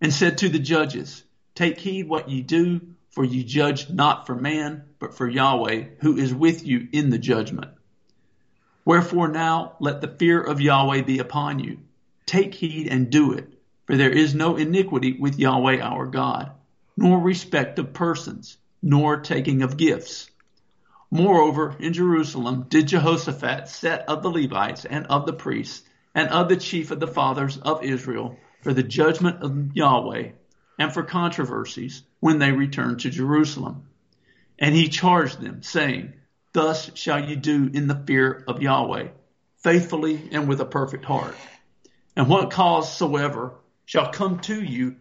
[0.00, 1.24] and said to the judges,
[1.54, 2.80] Take heed what ye do,
[3.10, 7.18] for ye judge not for man, but for Yahweh, who is with you in the
[7.18, 7.72] judgment.
[8.84, 11.78] Wherefore now let the fear of Yahweh be upon you.
[12.26, 13.52] Take heed and do it,
[13.86, 16.52] for there is no iniquity with Yahweh our God,
[16.96, 20.30] nor respect of persons, nor taking of gifts.
[21.10, 25.82] Moreover, in Jerusalem did Jehoshaphat set of the Levites and of the priests
[26.14, 28.38] and of the chief of the fathers of Israel
[28.68, 30.32] for the judgment of Yahweh
[30.78, 33.88] and for controversies when they returned to Jerusalem.
[34.58, 36.12] And he charged them, saying,
[36.52, 39.08] Thus shall you do in the fear of Yahweh,
[39.56, 41.34] faithfully and with a perfect heart.
[42.14, 43.54] And what cause soever
[43.86, 44.96] shall come to you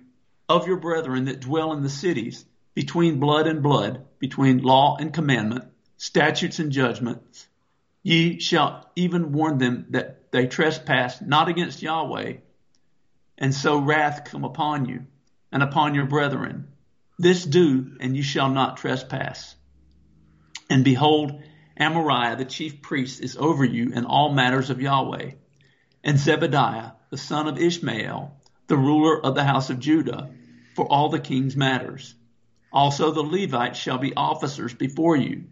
[0.47, 5.13] of your brethren that dwell in the cities, between blood and blood, between law and
[5.13, 5.65] commandment,
[5.97, 7.45] statutes and judgments,
[8.01, 12.36] ye shall even warn them that they trespass not against Yahweh,
[13.38, 15.05] and so wrath come upon you
[15.51, 16.67] and upon your brethren.
[17.19, 19.55] This do, and you shall not trespass.
[20.69, 21.41] And behold,
[21.79, 25.31] Amariah the chief priest is over you in all matters of Yahweh.
[26.03, 28.35] And Zebadiah, the son of Ishmael,
[28.67, 30.31] the ruler of the house of Judah,
[30.75, 32.15] for all the king's matters.
[32.71, 35.45] Also the Levites shall be officers before you.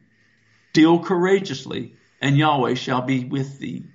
[0.73, 3.85] Deal courageously, and Yahweh shall be with thee,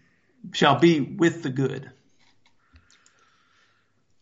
[0.52, 1.90] shall be with the good.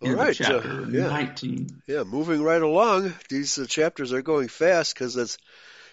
[0.01, 1.09] All right, chapter uh, yeah.
[1.09, 1.83] 19.
[1.87, 3.15] Yeah, moving right along.
[3.29, 5.39] These uh, chapters are going fast because it's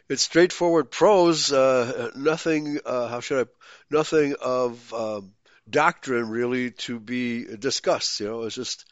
[0.07, 1.51] it's straightforward prose.
[1.51, 2.79] Uh, nothing.
[2.85, 3.51] Uh, how should I?
[3.89, 5.33] Nothing of um,
[5.67, 8.19] doctrine really to be discussed.
[8.19, 8.85] You know, it's just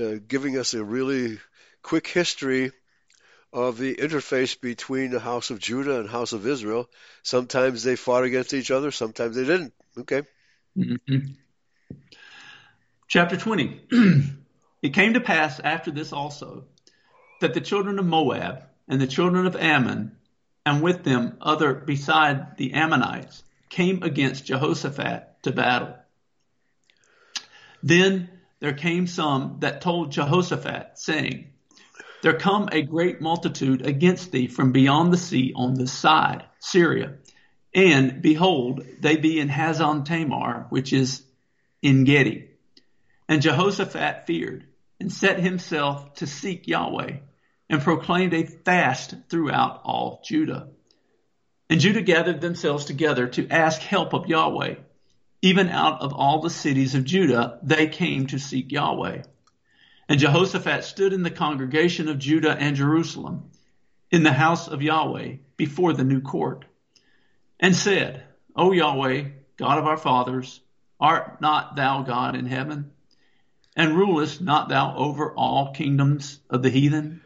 [0.00, 1.38] uh, giving us a really
[1.82, 2.72] quick history
[3.52, 6.88] of the interface between the house of Judah and house of Israel.
[7.22, 8.90] Sometimes they fought against each other.
[8.90, 9.74] Sometimes they didn't.
[9.98, 10.22] Okay.
[10.76, 11.32] Mm-hmm.
[13.08, 13.80] Chapter 20.
[14.86, 16.66] It came to pass after this also
[17.40, 20.16] that the children of Moab and the children of Ammon,
[20.64, 25.96] and with them other beside the Ammonites, came against Jehoshaphat to battle.
[27.82, 28.30] Then
[28.60, 31.50] there came some that told Jehoshaphat, saying,
[32.22, 37.14] There come a great multitude against thee from beyond the sea on this side, Syria.
[37.74, 41.24] And behold, they be in Hazon Tamar, which is
[41.82, 42.50] En Gedi.
[43.28, 44.68] And Jehoshaphat feared
[45.00, 47.18] and set himself to seek Yahweh
[47.68, 50.68] and proclaimed a fast throughout all Judah.
[51.68, 54.76] And Judah gathered themselves together to ask help of Yahweh.
[55.42, 59.22] Even out of all the cities of Judah, they came to seek Yahweh.
[60.08, 63.50] And Jehoshaphat stood in the congregation of Judah and Jerusalem
[64.10, 66.64] in the house of Yahweh before the new court
[67.58, 68.22] and said,
[68.54, 69.24] O Yahweh,
[69.56, 70.60] God of our fathers,
[71.00, 72.92] art not thou God in heaven?
[73.76, 77.20] And rulest not thou over all kingdoms of the heathen?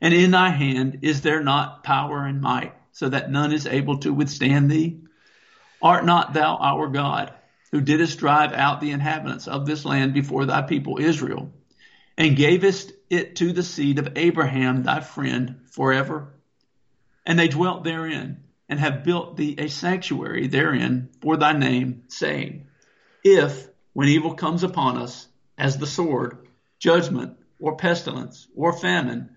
[0.00, 3.98] And in thy hand is there not power and might, so that none is able
[3.98, 5.00] to withstand thee?
[5.80, 7.32] Art not thou our God,
[7.72, 11.50] who didst drive out the inhabitants of this land before thy people Israel?
[12.16, 16.34] and gavest it to the seed of Abraham thy friend forever.
[17.24, 22.66] And they dwelt therein, and have built thee a sanctuary therein for thy name, saying,
[23.22, 25.26] If, when evil comes upon us,
[25.58, 26.48] as the sword,
[26.78, 29.30] judgment, or pestilence, or famine,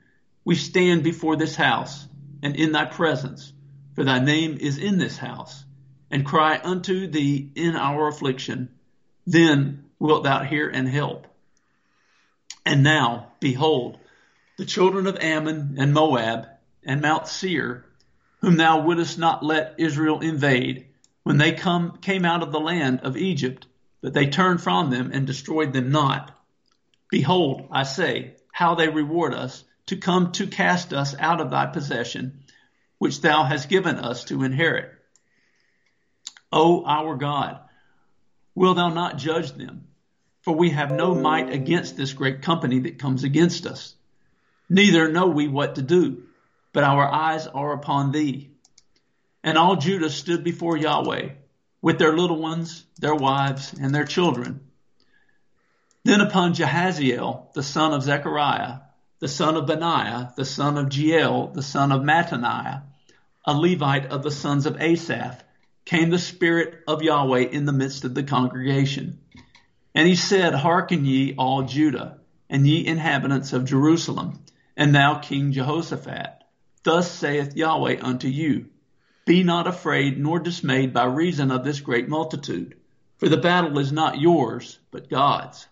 [0.44, 2.08] we stand before this house,
[2.42, 3.54] and in thy presence,
[3.96, 5.64] for thy name is in this house,
[6.12, 8.70] and cry unto thee in our affliction,
[9.26, 11.28] then wilt thou hear and help.
[12.66, 13.98] And now, behold,
[14.58, 16.48] the children of Ammon and Moab
[16.84, 17.86] and Mount Seir,
[18.42, 20.88] whom thou wouldest not let Israel invade,
[21.24, 23.68] when they come, came out of the land of Egypt,
[24.02, 26.32] but they turned from them and destroyed them not.
[27.10, 31.66] Behold, I say, how they reward us to come to cast us out of thy
[31.66, 32.44] possession,
[32.98, 34.92] which thou hast given us to inherit.
[36.52, 37.60] O our God,
[38.56, 39.88] will thou not judge them?
[40.42, 43.96] For we have no might against this great company that comes against us.
[44.70, 46.24] Neither know we what to do,
[46.74, 48.52] but our eyes are upon thee.
[49.44, 51.30] And all Judah stood before Yahweh,
[51.82, 54.62] with their little ones, their wives, and their children.
[56.04, 58.80] Then upon Jehaziel, the son of Zechariah,
[59.20, 62.82] the son of Benaiah, the son of Jeiel, the son of Mattaniah,
[63.46, 65.44] a Levite of the sons of Asaph,
[65.86, 69.20] came the Spirit of Yahweh in the midst of the congregation.
[69.94, 72.20] And he said, Hearken ye all Judah,
[72.50, 74.40] and ye inhabitants of Jerusalem,
[74.78, 76.44] and thou King Jehoshaphat.
[76.84, 78.68] Thus saith Yahweh unto you,
[79.30, 82.76] Be not afraid nor dismayed by reason of this great multitude,
[83.20, 85.68] for the battle is not yours, but God's.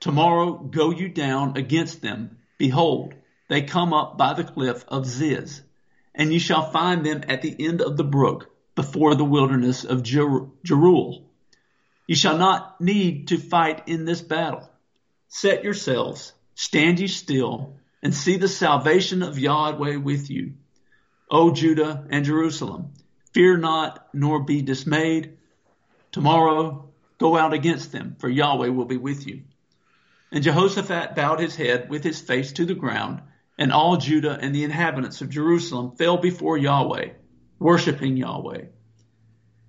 [0.00, 2.38] Tomorrow go you down against them.
[2.56, 3.12] Behold,
[3.50, 5.60] they come up by the cliff of Ziz,
[6.14, 10.02] and ye shall find them at the end of the brook, before the wilderness of
[10.02, 11.26] Jer- Jeruel.
[12.06, 14.70] You shall not need to fight in this battle.
[15.28, 20.54] Set yourselves, stand ye still, and see the salvation of Yahweh with you.
[21.30, 22.92] O Judah and Jerusalem,
[23.32, 25.36] fear not nor be dismayed.
[26.12, 29.42] Tomorrow go out against them, for Yahweh will be with you.
[30.30, 33.22] And Jehoshaphat bowed his head with his face to the ground,
[33.56, 37.10] and all Judah and the inhabitants of Jerusalem fell before Yahweh,
[37.58, 38.62] worshiping Yahweh.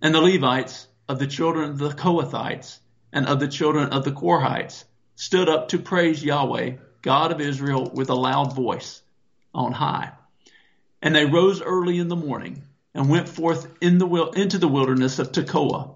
[0.02, 2.80] And the Levites of the children of the Kohathites
[3.14, 4.84] and of the children of the Korhites
[5.16, 9.02] stood up to praise Yahweh, God of Israel, with a loud voice
[9.54, 10.12] on high.
[11.06, 12.64] And they rose early in the morning
[12.96, 15.94] and went forth in the, into the wilderness of Tekoa.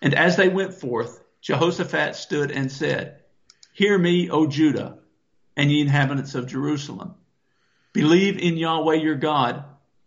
[0.00, 3.20] And as they went forth, Jehoshaphat stood and said,
[3.72, 4.98] Hear me, O Judah,
[5.56, 7.14] and ye inhabitants of Jerusalem.
[7.92, 9.64] Believe in Yahweh your God,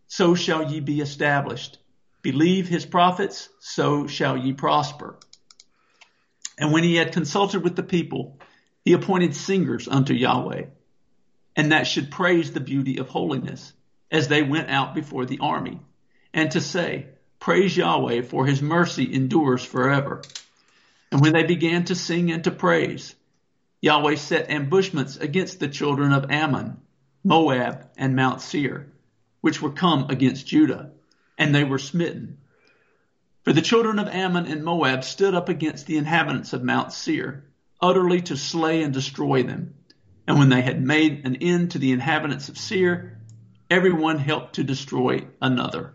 [0.07, 1.77] so shall ye be established.
[2.21, 5.17] Believe his prophets, so shall ye prosper.
[6.57, 8.37] And when he had consulted with the people,
[8.83, 10.65] he appointed singers unto Yahweh,
[11.55, 13.71] and that should praise the beauty of holiness,
[14.11, 15.79] as they went out before the army,
[16.33, 17.07] and to say,
[17.39, 20.21] Praise Yahweh, for his mercy endures forever.
[21.11, 23.15] And when they began to sing and to praise,
[23.81, 26.77] Yahweh set ambushments against the children of Ammon,
[27.23, 28.91] Moab, and Mount Seir,
[29.41, 30.91] which were come against Judah
[31.37, 32.37] and they were smitten.
[33.43, 37.45] For the children of Ammon and Moab stood up against the inhabitants of Mount Seir,
[37.81, 39.75] utterly to slay and destroy them.
[40.27, 43.19] And when they had made an end to the inhabitants of Seir,
[43.69, 45.93] everyone helped to destroy another.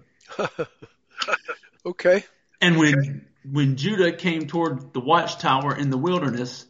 [1.87, 2.25] okay.
[2.61, 3.21] And when okay.
[3.51, 6.67] when Judah came toward the watchtower in the wilderness,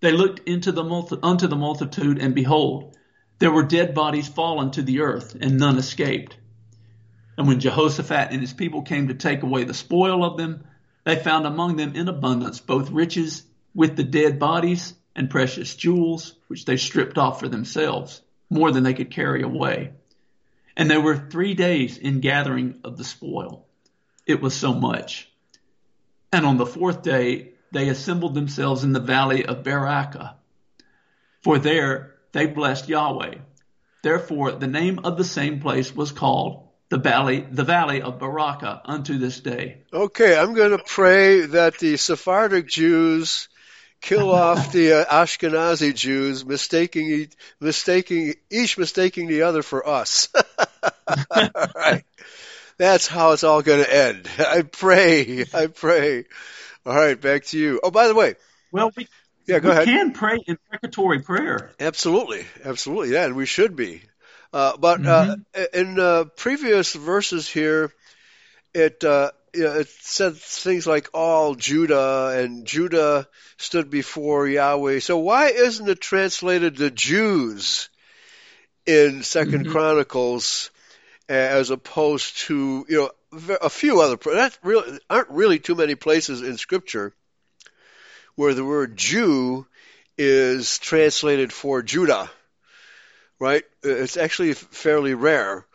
[0.00, 2.96] they looked into the multi- unto the multitude, and behold,
[3.38, 6.36] there were dead bodies fallen to the earth, and none escaped.
[7.36, 10.64] And when Jehoshaphat and his people came to take away the spoil of them,
[11.04, 13.42] they found among them in abundance both riches
[13.74, 18.84] with the dead bodies and precious jewels, which they stripped off for themselves, more than
[18.84, 19.92] they could carry away.
[20.76, 23.66] And there were three days in gathering of the spoil.
[24.26, 25.30] It was so much.
[26.32, 30.34] And on the fourth day, they assembled themselves in the valley of Berachah.
[31.42, 33.36] For there they blessed Yahweh.
[34.02, 38.80] Therefore, the name of the same place was called the valley, the valley of Berachah
[38.84, 39.82] unto this day.
[39.92, 43.48] Okay, I'm going to pray that the Sephardic Jews
[44.04, 47.28] kill off the uh, Ashkenazi Jews, mistaking
[47.58, 50.28] mistaking each mistaking the other for us.
[51.30, 52.04] all right,
[52.76, 54.28] that's how it's all going to end.
[54.38, 56.24] I pray, I pray.
[56.86, 57.80] All right, back to you.
[57.82, 58.36] Oh, by the way,
[58.70, 59.08] well, we
[59.46, 59.86] yeah, go we ahead.
[59.86, 61.72] can pray imprecatory prayer.
[61.80, 64.02] Absolutely, absolutely, yeah, and we should be.
[64.52, 65.60] Uh, but uh, mm-hmm.
[65.60, 67.90] uh, in uh, previous verses here,
[68.74, 75.00] it uh, it said things like all Judah and Judah stood before Yahweh.
[75.00, 77.88] So why isn't it translated the Jews
[78.86, 79.72] in 2nd mm-hmm.
[79.72, 80.70] Chronicles
[81.28, 83.10] as opposed to you know
[83.60, 87.14] a few other that really aren't really too many places in Scripture
[88.36, 89.66] where the word Jew
[90.18, 92.30] is translated for Judah,
[93.38, 93.64] right?
[93.82, 95.66] It's actually fairly rare.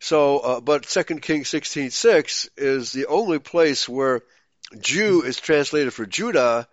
[0.00, 4.22] So, uh, but Second Kings sixteen six is the only place where
[4.80, 6.68] Jew is translated for Judah,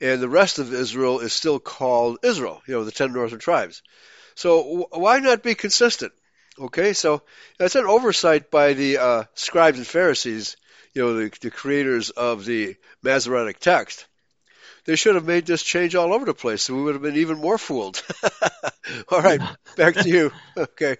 [0.00, 2.62] and the rest of Israel is still called Israel.
[2.66, 3.82] You know, the ten northern tribes.
[4.34, 6.12] So why not be consistent?
[6.58, 7.22] Okay, so
[7.58, 10.56] that's an oversight by the uh, scribes and Pharisees,
[10.94, 14.06] you know, the, the creators of the Masoretic text.
[14.84, 17.16] They should have made this change all over the place, so we would have been
[17.16, 18.02] even more fooled.
[19.10, 19.40] all right,
[19.76, 20.32] back to you.
[20.56, 20.96] Okay.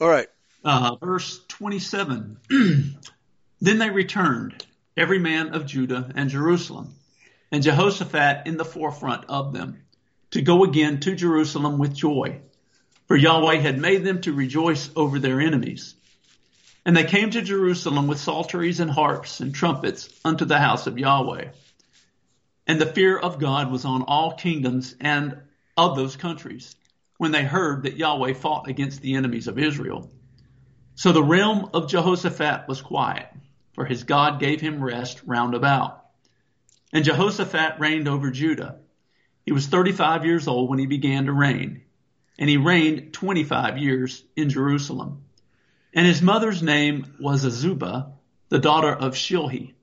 [0.00, 0.28] All right.
[0.64, 2.38] Uh, verse 27.
[3.60, 6.94] then they returned, every man of Judah and Jerusalem,
[7.50, 9.82] and Jehoshaphat in the forefront of them,
[10.32, 12.40] to go again to Jerusalem with joy
[13.08, 15.94] for Yahweh had made them to rejoice over their enemies.
[16.84, 20.98] And they came to Jerusalem with psalteries and harps and trumpets unto the house of
[20.98, 21.48] Yahweh.
[22.66, 25.38] And the fear of God was on all kingdoms and
[25.76, 26.76] of those countries
[27.16, 30.10] when they heard that Yahweh fought against the enemies of Israel.
[30.98, 33.28] So the realm of Jehoshaphat was quiet,
[33.72, 36.04] for his God gave him rest round about.
[36.92, 38.80] And Jehoshaphat reigned over Judah.
[39.46, 41.82] He was 35 years old when he began to reign
[42.38, 45.24] and he reigned 25 years in Jerusalem.
[45.92, 48.12] And his mother's name was Azubah,
[48.48, 49.74] the daughter of Shilhi.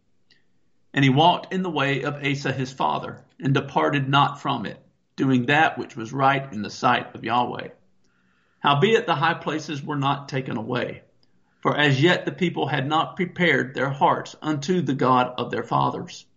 [0.94, 4.80] And he walked in the way of Asa his father, and departed not from it,
[5.18, 7.70] doing that which was right in the sight of Yahweh.
[8.60, 11.04] Howbeit the high places were not taken away,
[11.66, 15.64] for as yet the people had not prepared their hearts unto the God of their
[15.64, 16.28] fathers.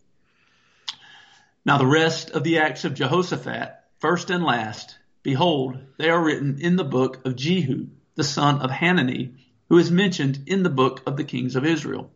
[1.66, 6.62] Now the rest of the acts of Jehoshaphat, first and last, Behold, they are written
[6.62, 9.35] in the book of Jehu, the son of Hanani,
[9.68, 12.11] who is mentioned in the book of the kings of Israel.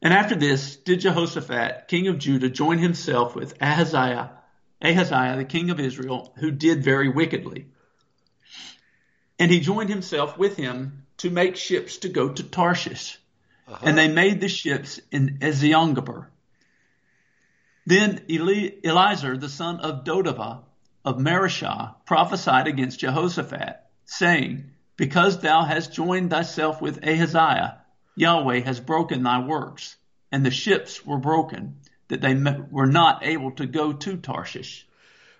[0.00, 4.30] And after this did Jehoshaphat, king of Judah, join himself with Ahaziah,
[4.80, 7.66] Ahaziah, the king of Israel, who did very wickedly.
[9.36, 13.18] And he joined himself with him to make ships to go to Tarshish.
[13.68, 13.78] Uh-huh.
[13.82, 16.26] And they made the ships in Eziongeber.
[17.86, 20.62] Then Eli- Eliezer, the son of Dodavah,
[21.04, 27.78] of Mareshah prophesied against Jehoshaphat, saying, Because thou hast joined thyself with Ahaziah,
[28.16, 29.96] Yahweh has broken thy works,
[30.32, 31.76] and the ships were broken,
[32.08, 32.34] that they
[32.70, 34.86] were not able to go to Tarshish.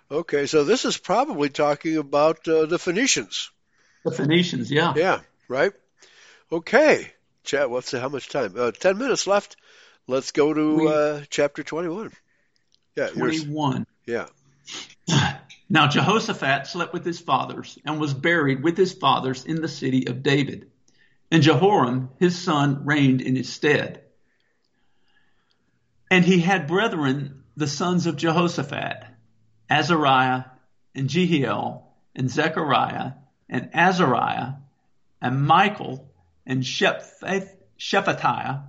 [0.09, 3.51] Okay, so this is probably talking about uh, the Phoenicians.
[4.05, 4.93] The Phoenicians, yeah.
[4.95, 5.73] Yeah, right?
[6.51, 7.11] Okay.
[7.43, 8.53] Chat, what's how much time?
[8.57, 9.55] Uh, 10 minutes left.
[10.07, 12.11] Let's go to uh, chapter 21.
[12.95, 13.85] Yeah, 21.
[14.05, 14.29] Yours.
[15.07, 15.33] Yeah.
[15.69, 20.07] Now Jehoshaphat slept with his fathers and was buried with his fathers in the city
[20.07, 20.71] of David.
[21.29, 24.01] And Jehoram, his son, reigned in his stead.
[26.09, 29.03] And he had brethren, the sons of Jehoshaphat,
[29.69, 30.45] Azariah
[30.95, 33.13] and Jehiel and Zechariah
[33.49, 34.53] and Azariah
[35.21, 36.09] and Michael
[36.45, 38.63] and Shephatiah.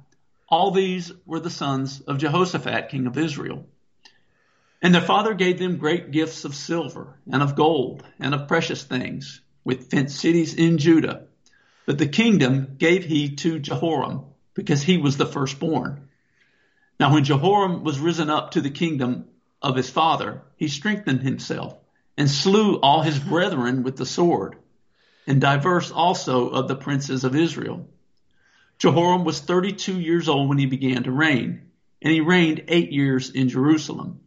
[0.49, 3.67] All these were the sons of Jehoshaphat, king of Israel.
[4.81, 8.85] And their father gave them great gifts of silver and of gold and of precious
[8.85, 11.27] things with fenced cities in Judah.
[11.85, 14.25] But the kingdom gave he to Jehoram
[14.55, 16.09] because he was the firstborn.
[16.99, 19.27] Now when Jehoram was risen up to the kingdom
[19.61, 21.77] of his father, he strengthened himself
[22.17, 24.57] and slew all his brethren with the sword
[25.29, 27.87] and diverse also of the princes of Israel.
[28.79, 31.71] Jehoram was 32 years old when he began to reign
[32.01, 34.21] and he reigned eight years in Jerusalem.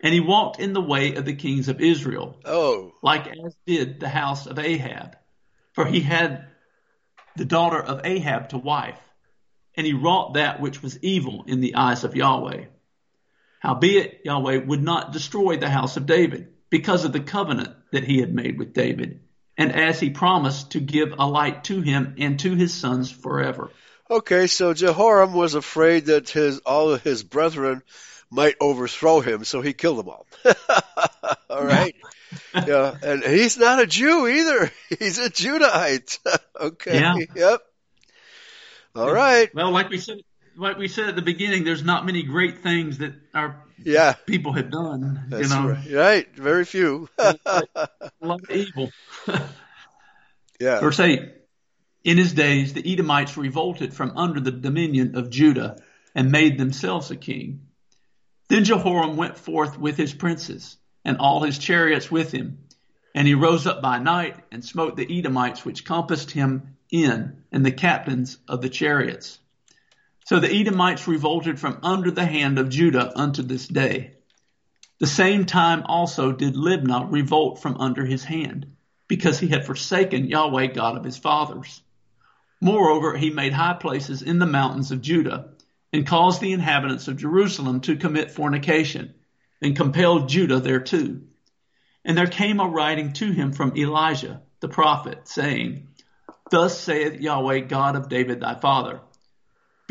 [0.00, 2.40] And he walked in the way of the kings of Israel.
[2.46, 2.94] Oh.
[3.02, 5.16] Like as did the house of Ahab.
[5.74, 6.46] For he had
[7.36, 8.98] the daughter of Ahab to wife.
[9.74, 12.64] And he wrought that which was evil in the eyes of Yahweh.
[13.60, 18.18] Howbeit Yahweh would not destroy the house of David because of the covenant that he
[18.18, 19.20] had made with David.
[19.58, 23.70] And as he promised to give a light to him and to his sons forever.
[24.10, 27.82] Okay, so Jehoram was afraid that his all of his brethren
[28.30, 30.26] might overthrow him, so he killed them all.
[31.50, 31.94] all right.
[32.54, 34.72] yeah, and he's not a Jew either.
[34.98, 36.18] He's a Judahite.
[36.58, 36.98] okay.
[36.98, 37.16] Yeah.
[37.34, 37.60] Yep.
[38.94, 39.54] All right.
[39.54, 40.18] Well, like we said,
[40.56, 44.52] like we said at the beginning, there's not many great things that our yeah people
[44.52, 45.24] have done.
[45.28, 45.92] That's you know, right.
[45.92, 46.36] right.
[46.36, 47.08] Very few.
[47.18, 47.36] a
[48.20, 48.90] lot of evil.
[50.60, 50.80] yeah.
[50.80, 51.32] Verse eight.
[52.04, 55.76] In his days, the Edomites revolted from under the dominion of Judah
[56.14, 57.68] and made themselves a king.
[58.48, 62.58] Then Jehoram went forth with his princes and all his chariots with him.
[63.14, 67.64] And he rose up by night and smote the Edomites which compassed him in and
[67.64, 69.38] the captains of the chariots.
[70.24, 74.14] So the Edomites revolted from under the hand of Judah unto this day.
[74.98, 78.76] The same time also did Libnah revolt from under his hand,
[79.08, 81.82] because he had forsaken Yahweh God of his fathers.
[82.60, 85.54] Moreover, he made high places in the mountains of Judah,
[85.92, 89.14] and caused the inhabitants of Jerusalem to commit fornication,
[89.60, 91.20] and compelled Judah thereto.
[92.04, 95.88] And there came a writing to him from Elijah the prophet, saying,
[96.50, 99.00] Thus saith Yahweh God of David thy father,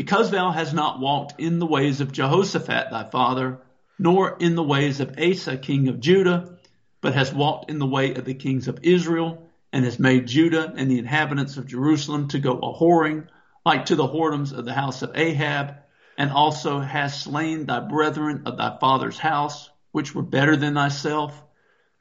[0.02, 3.60] Because thou hast not walked in the ways of Jehoshaphat thy father,
[4.00, 6.58] nor in the ways of Asa king of Judah,
[7.02, 10.74] but hast walked in the way of the kings of Israel, and hast made Judah
[10.76, 13.28] and the inhabitants of Jerusalem to go a whoring,
[13.64, 15.76] like to the whoredoms of the house of Ahab,
[16.18, 21.40] and also hast slain thy brethren of thy father's house, which were better than thyself.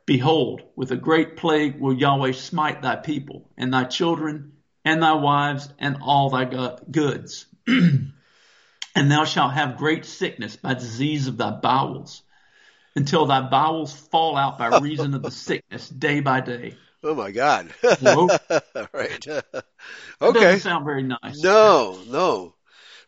[0.07, 4.53] Behold, with a great plague will Yahweh smite thy people, and thy children,
[4.87, 6.47] and thy wives, and all thy
[6.91, 7.45] goods.
[8.95, 12.23] and thou shalt have great sickness by disease of thy bowels,
[12.97, 16.75] until thy bowels fall out by reason of the sickness day by day.
[17.03, 17.73] Oh my God!
[17.83, 19.29] right.
[19.29, 19.63] okay.
[20.21, 21.43] doesn't sound very nice.
[21.43, 22.55] No, no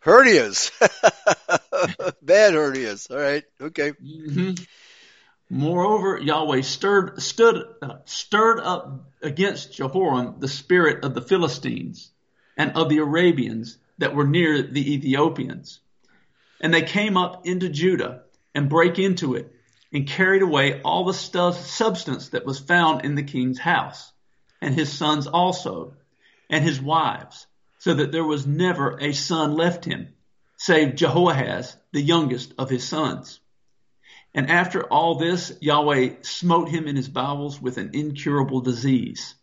[0.03, 0.71] hernias,
[2.21, 3.09] bad hernias.
[3.09, 3.91] All right, okay.
[3.91, 4.63] Mm-hmm.
[5.49, 12.11] Moreover, Yahweh stirred stood uh, stirred up against Jehoram the spirit of the Philistines
[12.57, 15.79] and of the Arabians that were near the Ethiopians,
[16.61, 18.23] and they came up into Judah
[18.55, 19.53] and brake into it
[19.91, 24.11] and carried away all the stuff, substance that was found in the king's house,
[24.61, 25.93] and his sons also,
[26.49, 27.45] and his wives,
[27.79, 30.13] so that there was never a son left him,
[30.57, 33.39] save Jehoahaz, the youngest of his sons.
[34.33, 39.35] And after all this, Yahweh smote him in his bowels with an incurable disease.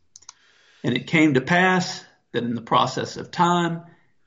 [0.82, 3.82] And it came to pass that in the process of time,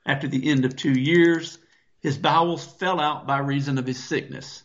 [0.06, 1.58] after the end of two years,
[2.00, 4.62] his bowels fell out by reason of his sickness.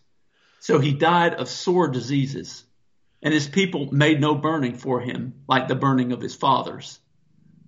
[0.60, 2.64] So he died of sore diseases,
[3.22, 7.00] and his people made no burning for him like the burning of his fathers.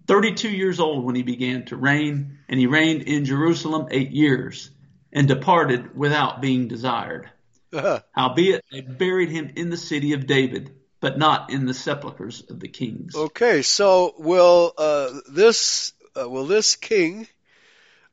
[0.07, 4.69] 32 years old when he began to reign, and he reigned in Jerusalem eight years,
[5.13, 7.30] and departed without being desired.
[7.74, 8.01] Uh-huh.
[8.11, 12.59] Howbeit, they buried him in the city of David, but not in the sepulchres of
[12.59, 13.15] the kings.
[13.15, 17.28] Okay, so will uh, this uh, will this king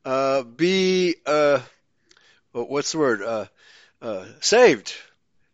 [0.05, 1.59] uh, be uh,
[2.51, 3.45] what's the word uh,
[4.01, 4.93] uh, saved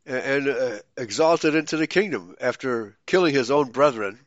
[0.05, 4.19] and, and exalted into the kingdom after killing his own brethren?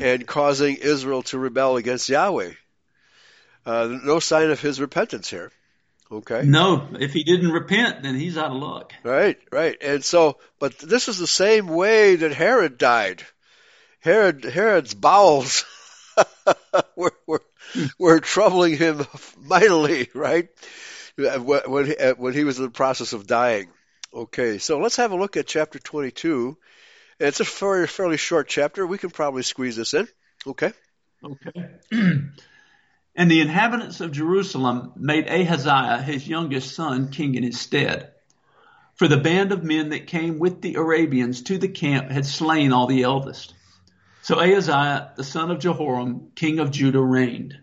[0.00, 2.52] and causing Israel to rebel against Yahweh.
[3.66, 5.52] Uh, no sign of his repentance here.
[6.10, 6.42] Okay.
[6.42, 8.92] No, if he didn't repent, then he's out of luck.
[9.04, 9.76] Right, right.
[9.80, 13.22] And so, but this is the same way that Herod died.
[14.00, 15.64] Herod, Herod's bowels
[16.96, 17.42] were, were,
[17.98, 19.06] were troubling him
[19.40, 20.48] mightily, right?
[21.16, 23.68] When he, when he was in the process of dying.
[24.12, 26.56] Okay, so let's have a look at chapter 22
[27.20, 28.86] it's a fairly, fairly short chapter.
[28.86, 30.08] We can probably squeeze this in.
[30.46, 30.72] Okay.
[31.22, 31.70] Okay.
[31.92, 38.12] and the inhabitants of Jerusalem made Ahaziah, his youngest son, king in his stead.
[38.94, 42.72] For the band of men that came with the Arabians to the camp had slain
[42.72, 43.54] all the eldest.
[44.22, 47.58] So Ahaziah, the son of Jehoram, king of Judah, reigned.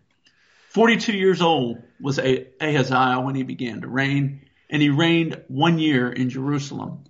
[0.70, 6.12] Forty-two years old was Ahaziah when he began to reign, and he reigned one year
[6.12, 7.04] in Jerusalem.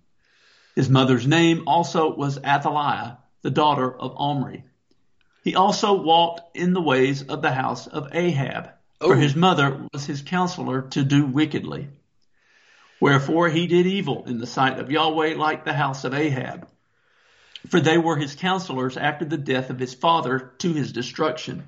[0.76, 4.64] His mother's name also was Athaliah, the daughter of Omri.
[5.44, 9.18] He also walked in the ways of the house of Ahab, for oh.
[9.18, 11.88] his mother was his counselor to do wickedly.
[13.00, 16.68] Wherefore he did evil in the sight of Yahweh like the house of Ahab.
[17.70, 21.68] For they were his counselors after the death of his father to his destruction.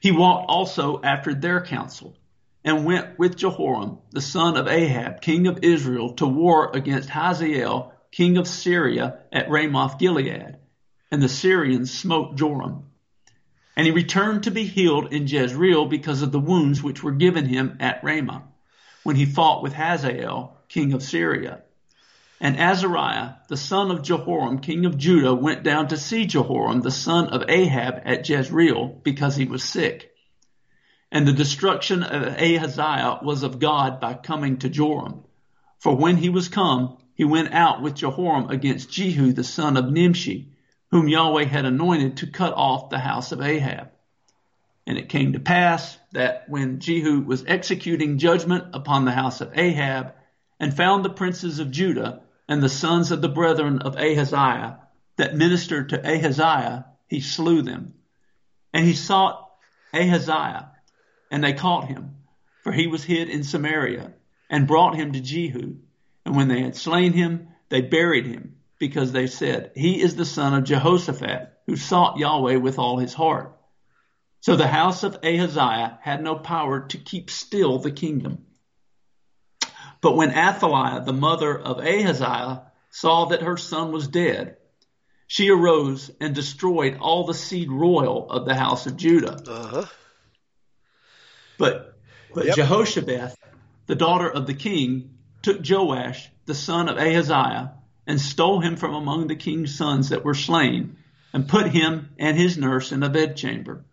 [0.00, 2.16] He walked also after their counsel,
[2.64, 7.92] and went with Jehoram, the son of Ahab, king of Israel, to war against Hazael,
[8.10, 10.56] king of Syria, at Ramoth Gilead,
[11.10, 12.84] and the Syrians smote Joram.
[13.76, 17.46] And he returned to be healed in Jezreel because of the wounds which were given
[17.46, 18.44] him at Ramah,
[19.04, 21.62] when he fought with Hazael, king of Syria.
[22.42, 26.90] And Azariah, the son of Jehoram, king of Judah, went down to see Jehoram, the
[26.90, 30.10] son of Ahab, at Jezreel, because he was sick.
[31.12, 35.24] And the destruction of Ahaziah was of God by coming to Joram.
[35.80, 39.90] For when he was come, he went out with Jehoram against Jehu the son of
[39.90, 40.52] Nimshi,
[40.92, 43.90] whom Yahweh had anointed to cut off the house of Ahab.
[44.86, 49.58] And it came to pass that when Jehu was executing judgment upon the house of
[49.58, 50.14] Ahab,
[50.58, 54.80] and found the princes of Judah and the sons of the brethren of Ahaziah
[55.16, 57.94] that ministered to Ahaziah, he slew them.
[58.72, 59.48] And he sought
[59.94, 60.72] Ahaziah,
[61.30, 62.16] and they caught him,
[62.64, 64.12] for he was hid in Samaria,
[64.50, 65.76] and brought him to Jehu.
[66.26, 70.24] And when they had slain him, they buried him, because they said, He is the
[70.24, 73.56] son of Jehoshaphat, who sought Yahweh with all his heart.
[74.40, 78.46] So the house of Ahaziah had no power to keep still the kingdom.
[80.00, 84.56] But when Athaliah, the mother of Ahaziah, saw that her son was dead,
[85.26, 89.40] she arose and destroyed all the seed royal of the house of Judah.
[89.46, 89.86] Uh-huh.
[91.56, 91.98] But,
[92.34, 92.56] but Yep.
[92.56, 93.36] Jehoshabeth,
[93.86, 97.74] the daughter of the king, took Joash, the son of Ahaziah,
[98.06, 100.96] and stole him from among the king's sons that were slain,
[101.32, 103.84] and put him and his nurse in a bedchamber.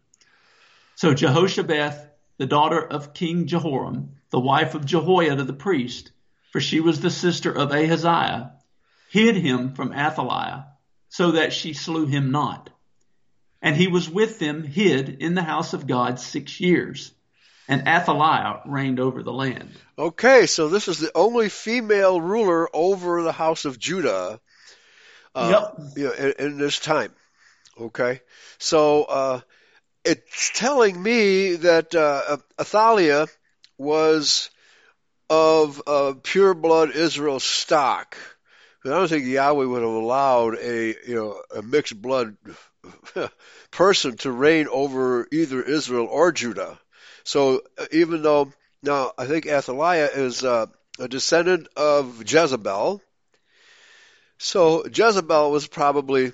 [0.96, 6.12] So Jehoshabeth, the daughter of King Jehoram, the wife of Jehoiada the priest,
[6.52, 8.54] for she was the sister of Ahaziah,
[9.10, 10.66] hid him from Athaliah,
[11.10, 12.70] so that she slew him not.
[13.62, 17.12] And he was with them hid in the house of God six years.
[17.68, 19.72] And Athaliah reigned over the land.
[19.98, 24.40] Okay, so this is the only female ruler over the house of Judah.
[25.36, 27.12] Uh, you know, in, in this time.
[27.80, 28.22] Okay,
[28.58, 29.42] so uh,
[30.06, 33.28] it's telling me that uh, Athaliah
[33.78, 34.50] was
[35.30, 35.82] of
[36.24, 38.18] pure blood Israel stock.
[38.86, 42.38] I don't think Yahweh would have allowed a you know a mixed blood
[43.72, 46.80] person to reign over either Israel or Judah.
[47.24, 50.68] So uh, even though now I think Athaliah is uh,
[51.00, 53.02] a descendant of Jezebel,
[54.38, 56.32] so Jezebel was probably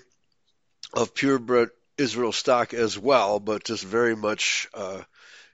[0.93, 5.01] of purebred Israel stock as well, but just very much uh,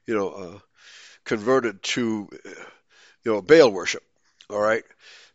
[0.05, 0.59] you know uh,
[1.29, 2.27] converted to
[3.23, 4.03] you know Baal worship.
[4.49, 4.83] All right,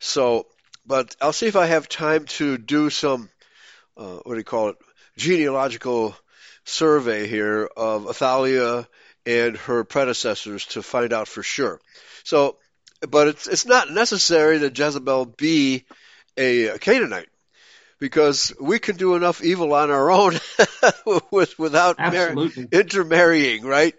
[0.00, 0.46] so
[0.84, 3.30] but I'll see if I have time to do some
[3.96, 4.76] uh, what do you call it
[5.16, 6.16] genealogical
[6.64, 8.88] survey here of Athaliah
[9.24, 11.80] and her predecessors to find out for sure.
[12.24, 12.56] So,
[13.08, 15.84] but it's it's not necessary that Jezebel be
[16.36, 17.28] a Canaanite
[17.98, 20.34] because we can do enough evil on our own
[21.30, 22.36] with without mar-
[22.72, 23.94] intermarrying, right?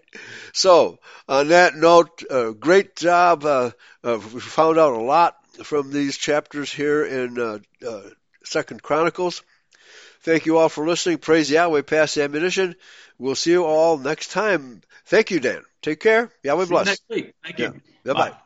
[0.52, 3.44] So, on that note, uh, great job.
[3.44, 3.70] Uh,
[4.04, 8.02] uh, we found out a lot from these chapters here in uh, uh,
[8.44, 9.42] Second Chronicles.
[10.22, 11.18] Thank you all for listening.
[11.18, 11.82] Praise Yahweh.
[11.82, 12.74] Pass the ammunition.
[13.18, 14.82] We'll see you all next time.
[15.06, 15.62] Thank you, Dan.
[15.82, 16.30] Take care.
[16.42, 16.86] Yahweh See you bless.
[16.86, 17.34] next week.
[17.44, 17.74] Thank you.
[18.04, 18.12] Yeah.
[18.12, 18.36] Bye bye.